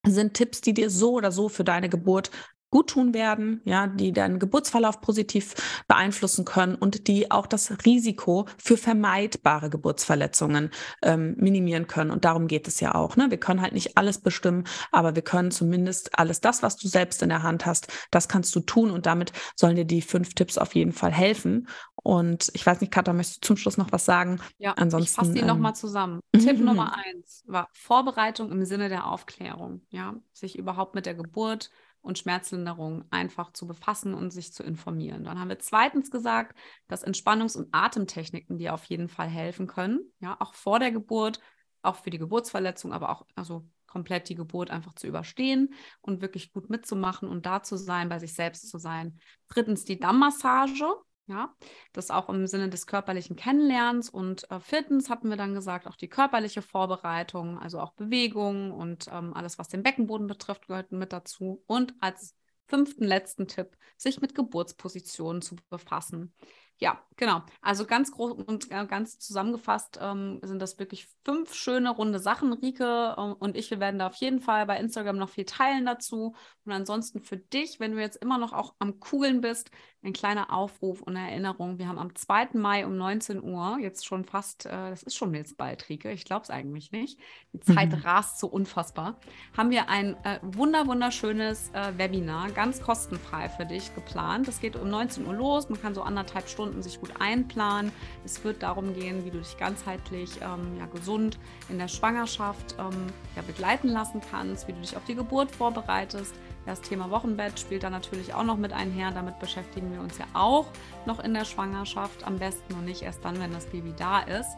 sind 0.06 0.34
Tipps, 0.34 0.60
die 0.60 0.74
dir 0.74 0.90
so 0.90 1.12
oder 1.12 1.32
so 1.32 1.48
für 1.48 1.64
deine 1.64 1.88
Geburt 1.88 2.30
gut 2.70 2.90
tun 2.90 3.14
werden, 3.14 3.60
ja, 3.64 3.86
die 3.86 4.12
deinen 4.12 4.38
Geburtsverlauf 4.38 5.00
positiv 5.00 5.54
beeinflussen 5.88 6.44
können 6.44 6.74
und 6.74 7.08
die 7.08 7.30
auch 7.30 7.46
das 7.46 7.84
Risiko 7.84 8.46
für 8.58 8.76
vermeidbare 8.76 9.70
Geburtsverletzungen 9.70 10.70
ähm, 11.02 11.34
minimieren 11.36 11.86
können. 11.86 12.10
Und 12.10 12.24
darum 12.24 12.46
geht 12.46 12.68
es 12.68 12.80
ja 12.80 12.94
auch. 12.94 13.16
Ne? 13.16 13.30
Wir 13.30 13.38
können 13.38 13.60
halt 13.60 13.72
nicht 13.72 13.96
alles 13.96 14.18
bestimmen, 14.18 14.64
aber 14.92 15.14
wir 15.14 15.22
können 15.22 15.50
zumindest 15.50 16.18
alles 16.18 16.40
das, 16.40 16.62
was 16.62 16.76
du 16.76 16.88
selbst 16.88 17.22
in 17.22 17.28
der 17.28 17.42
Hand 17.42 17.66
hast, 17.66 17.88
das 18.10 18.28
kannst 18.28 18.54
du 18.54 18.60
tun 18.60 18.90
und 18.90 19.06
damit 19.06 19.32
sollen 19.56 19.76
dir 19.76 19.84
die 19.84 20.02
fünf 20.02 20.34
Tipps 20.34 20.56
auf 20.58 20.74
jeden 20.74 20.92
Fall 20.92 21.12
helfen. 21.12 21.66
Und 22.02 22.50
ich 22.54 22.64
weiß 22.64 22.80
nicht, 22.80 22.92
Katha, 22.92 23.12
möchtest 23.12 23.44
du 23.44 23.48
zum 23.48 23.56
Schluss 23.56 23.76
noch 23.76 23.92
was 23.92 24.04
sagen? 24.04 24.40
Ja, 24.58 24.72
Ansonsten, 24.72 25.10
ich 25.10 25.16
fasse 25.16 25.32
die 25.32 25.40
ähm, 25.40 25.46
nochmal 25.46 25.74
zusammen. 25.74 26.20
Tipp 26.32 26.58
Nummer 26.60 26.96
eins 26.96 27.44
war 27.46 27.68
Vorbereitung 27.72 28.50
im 28.50 28.64
Sinne 28.64 28.88
der 28.88 29.06
Aufklärung. 29.06 29.82
Ja, 29.90 30.14
sich 30.32 30.56
überhaupt 30.58 30.94
mit 30.94 31.04
der 31.06 31.14
Geburt 31.14 31.70
und 32.02 32.18
Schmerzlinderung 32.18 33.04
einfach 33.10 33.52
zu 33.52 33.66
befassen 33.66 34.14
und 34.14 34.30
sich 34.30 34.52
zu 34.52 34.62
informieren. 34.62 35.24
Dann 35.24 35.38
haben 35.38 35.48
wir 35.48 35.58
zweitens 35.58 36.10
gesagt, 36.10 36.56
dass 36.88 37.06
Entspannungs- 37.06 37.56
und 37.56 37.68
Atemtechniken 37.72 38.58
dir 38.58 38.74
auf 38.74 38.84
jeden 38.84 39.08
Fall 39.08 39.28
helfen 39.28 39.66
können. 39.66 40.00
Ja, 40.20 40.36
auch 40.40 40.54
vor 40.54 40.78
der 40.78 40.92
Geburt, 40.92 41.40
auch 41.82 41.96
für 41.96 42.10
die 42.10 42.18
Geburtsverletzung, 42.18 42.92
aber 42.92 43.10
auch 43.10 43.26
also 43.34 43.66
komplett 43.86 44.28
die 44.28 44.36
Geburt 44.36 44.70
einfach 44.70 44.94
zu 44.94 45.06
überstehen 45.08 45.74
und 46.00 46.22
wirklich 46.22 46.52
gut 46.52 46.70
mitzumachen 46.70 47.28
und 47.28 47.44
da 47.44 47.62
zu 47.62 47.76
sein, 47.76 48.08
bei 48.08 48.18
sich 48.18 48.34
selbst 48.34 48.68
zu 48.68 48.78
sein. 48.78 49.18
Drittens 49.48 49.84
die 49.84 49.98
Dammmassage. 49.98 50.86
Ja, 51.30 51.54
das 51.92 52.10
auch 52.10 52.28
im 52.28 52.48
Sinne 52.48 52.70
des 52.70 52.88
körperlichen 52.88 53.36
Kennenlernens. 53.36 54.10
Und 54.10 54.50
äh, 54.50 54.58
viertens 54.58 55.08
hatten 55.08 55.30
wir 55.30 55.36
dann 55.36 55.54
gesagt, 55.54 55.86
auch 55.86 55.94
die 55.94 56.08
körperliche 56.08 56.60
Vorbereitung, 56.60 57.56
also 57.56 57.78
auch 57.78 57.92
Bewegung 57.92 58.72
und 58.72 59.06
ähm, 59.12 59.32
alles, 59.32 59.56
was 59.56 59.68
den 59.68 59.84
Beckenboden 59.84 60.26
betrifft, 60.26 60.66
gehört 60.66 60.90
mit 60.90 61.12
dazu. 61.12 61.62
Und 61.68 61.94
als 62.00 62.34
fünften 62.66 63.04
letzten 63.04 63.46
Tipp, 63.46 63.76
sich 63.96 64.20
mit 64.20 64.34
Geburtspositionen 64.34 65.40
zu 65.40 65.54
befassen. 65.68 66.34
Ja, 66.80 66.98
genau. 67.16 67.42
Also 67.60 67.84
ganz 67.84 68.10
groß 68.10 68.32
und 68.32 68.70
ganz 68.70 69.18
zusammengefasst 69.18 69.98
ähm, 70.00 70.40
sind 70.42 70.62
das 70.62 70.78
wirklich 70.78 71.08
fünf 71.26 71.52
schöne 71.52 71.90
runde 71.90 72.18
Sachen. 72.18 72.54
Rike 72.54 73.16
äh, 73.18 73.20
und 73.20 73.54
ich, 73.54 73.70
wir 73.70 73.80
werden 73.80 73.98
da 73.98 74.06
auf 74.06 74.14
jeden 74.14 74.40
Fall 74.40 74.64
bei 74.64 74.78
Instagram 74.78 75.18
noch 75.18 75.28
viel 75.28 75.44
teilen 75.44 75.84
dazu. 75.84 76.34
Und 76.64 76.72
ansonsten 76.72 77.20
für 77.20 77.36
dich, 77.36 77.80
wenn 77.80 77.92
du 77.92 78.00
jetzt 78.00 78.16
immer 78.16 78.38
noch 78.38 78.54
auch 78.54 78.74
am 78.78 78.98
Kugeln 78.98 79.42
bist, 79.42 79.70
ein 80.02 80.14
kleiner 80.14 80.52
Aufruf 80.52 81.02
und 81.02 81.14
Erinnerung. 81.14 81.78
Wir 81.78 81.86
haben 81.86 81.98
am 81.98 82.14
2. 82.14 82.50
Mai 82.54 82.86
um 82.86 82.96
19 82.96 83.42
Uhr, 83.42 83.78
jetzt 83.80 84.06
schon 84.06 84.24
fast, 84.24 84.64
äh, 84.64 84.70
das 84.70 85.02
ist 85.02 85.14
schon 85.14 85.34
jetzt 85.34 85.58
bald, 85.58 85.88
Rike, 85.90 86.10
ich 86.10 86.24
glaube 86.24 86.42
es 86.44 86.50
eigentlich 86.50 86.90
nicht. 86.90 87.18
Die 87.52 87.60
Zeit 87.60 87.90
mhm. 87.90 87.98
rast 88.04 88.40
so 88.40 88.46
unfassbar. 88.46 89.16
Haben 89.54 89.70
wir 89.70 89.90
ein 89.90 90.16
äh, 90.24 90.38
wunder 90.42 90.86
wunderschönes 90.86 91.70
äh, 91.74 91.98
Webinar, 91.98 92.50
ganz 92.52 92.80
kostenfrei 92.80 93.50
für 93.50 93.66
dich 93.66 93.94
geplant. 93.94 94.48
Das 94.48 94.60
geht 94.60 94.74
um 94.74 94.88
19 94.88 95.26
Uhr 95.26 95.34
los. 95.34 95.68
Man 95.68 95.80
kann 95.80 95.94
so 95.94 96.02
anderthalb 96.02 96.48
Stunden 96.48 96.82
sich 96.82 96.98
gut 96.98 97.20
einplanen. 97.20 97.92
Es 98.24 98.42
wird 98.42 98.62
darum 98.62 98.94
gehen, 98.94 99.26
wie 99.26 99.30
du 99.30 99.38
dich 99.38 99.58
ganzheitlich 99.58 100.40
ähm, 100.40 100.78
ja, 100.78 100.86
gesund 100.86 101.38
in 101.68 101.78
der 101.78 101.88
Schwangerschaft 101.88 102.74
ähm, 102.78 103.08
ja, 103.36 103.42
begleiten 103.42 103.88
lassen 103.88 104.22
kannst, 104.30 104.66
wie 104.66 104.72
du 104.72 104.80
dich 104.80 104.96
auf 104.96 105.04
die 105.04 105.14
Geburt 105.14 105.50
vorbereitest 105.50 106.34
das 106.66 106.80
Thema 106.80 107.10
Wochenbett 107.10 107.58
spielt 107.58 107.82
da 107.82 107.90
natürlich 107.90 108.34
auch 108.34 108.44
noch 108.44 108.56
mit 108.56 108.72
einher. 108.72 109.10
Damit 109.10 109.38
beschäftigen 109.38 109.92
wir 109.92 110.00
uns 110.00 110.18
ja 110.18 110.26
auch 110.34 110.66
noch 111.06 111.18
in 111.20 111.34
der 111.34 111.44
Schwangerschaft. 111.44 112.24
Am 112.24 112.38
besten 112.38 112.74
und 112.74 112.84
nicht 112.84 113.02
erst 113.02 113.24
dann, 113.24 113.40
wenn 113.40 113.52
das 113.52 113.66
Baby 113.66 113.94
da 113.96 114.20
ist. 114.20 114.56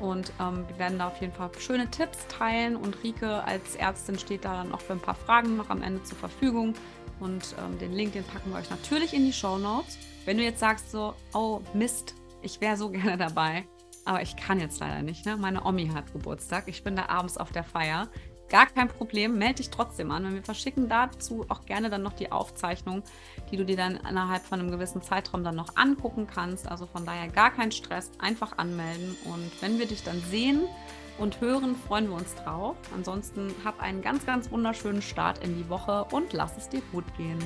Und 0.00 0.32
ähm, 0.40 0.64
wir 0.66 0.78
werden 0.78 0.98
da 0.98 1.08
auf 1.08 1.20
jeden 1.20 1.32
Fall 1.32 1.50
schöne 1.58 1.88
Tipps 1.90 2.26
teilen. 2.26 2.74
Und 2.76 3.02
Rike 3.04 3.44
als 3.44 3.76
Ärztin 3.76 4.18
steht 4.18 4.44
da 4.44 4.54
dann 4.54 4.72
auch 4.72 4.80
für 4.80 4.94
ein 4.94 5.00
paar 5.00 5.14
Fragen 5.14 5.56
noch 5.56 5.70
am 5.70 5.82
Ende 5.82 6.02
zur 6.02 6.18
Verfügung. 6.18 6.74
Und 7.20 7.54
ähm, 7.58 7.78
den 7.78 7.92
Link, 7.92 8.14
den 8.14 8.24
packen 8.24 8.50
wir 8.50 8.58
euch 8.58 8.70
natürlich 8.70 9.14
in 9.14 9.24
die 9.24 9.32
Show 9.32 9.58
Notes. 9.58 9.98
Wenn 10.24 10.38
du 10.38 10.42
jetzt 10.42 10.60
sagst 10.60 10.90
so, 10.90 11.14
oh 11.34 11.60
Mist, 11.74 12.14
ich 12.42 12.60
wäre 12.60 12.76
so 12.76 12.90
gerne 12.90 13.16
dabei, 13.16 13.64
aber 14.04 14.22
ich 14.22 14.34
kann 14.36 14.58
jetzt 14.58 14.80
leider 14.80 15.02
nicht. 15.02 15.24
Ne? 15.26 15.36
Meine 15.36 15.64
Omi 15.64 15.88
hat 15.88 16.12
Geburtstag. 16.12 16.64
Ich 16.66 16.82
bin 16.82 16.96
da 16.96 17.06
abends 17.06 17.36
auf 17.36 17.52
der 17.52 17.62
Feier. 17.62 18.08
Gar 18.52 18.66
kein 18.66 18.88
Problem, 18.88 19.38
melde 19.38 19.54
dich 19.54 19.70
trotzdem 19.70 20.10
an. 20.10 20.34
Wir 20.34 20.42
verschicken 20.42 20.86
dazu 20.86 21.46
auch 21.48 21.64
gerne 21.64 21.88
dann 21.88 22.02
noch 22.02 22.12
die 22.12 22.30
Aufzeichnung, 22.30 23.02
die 23.50 23.56
du 23.56 23.64
dir 23.64 23.78
dann 23.78 23.96
innerhalb 23.96 24.44
von 24.44 24.60
einem 24.60 24.70
gewissen 24.70 25.00
Zeitraum 25.00 25.42
dann 25.42 25.56
noch 25.56 25.74
angucken 25.74 26.26
kannst. 26.26 26.68
Also 26.68 26.86
von 26.86 27.06
daher 27.06 27.28
gar 27.28 27.50
kein 27.50 27.72
Stress, 27.72 28.10
einfach 28.18 28.58
anmelden. 28.58 29.16
Und 29.24 29.50
wenn 29.62 29.78
wir 29.78 29.86
dich 29.86 30.04
dann 30.04 30.20
sehen 30.20 30.64
und 31.16 31.40
hören, 31.40 31.74
freuen 31.74 32.10
wir 32.10 32.16
uns 32.16 32.34
drauf. 32.34 32.76
Ansonsten 32.94 33.54
hab 33.64 33.80
einen 33.80 34.02
ganz, 34.02 34.26
ganz 34.26 34.50
wunderschönen 34.50 35.00
Start 35.00 35.42
in 35.42 35.56
die 35.56 35.70
Woche 35.70 36.04
und 36.12 36.34
lass 36.34 36.58
es 36.58 36.68
dir 36.68 36.82
gut 36.92 37.06
gehen. 37.16 37.38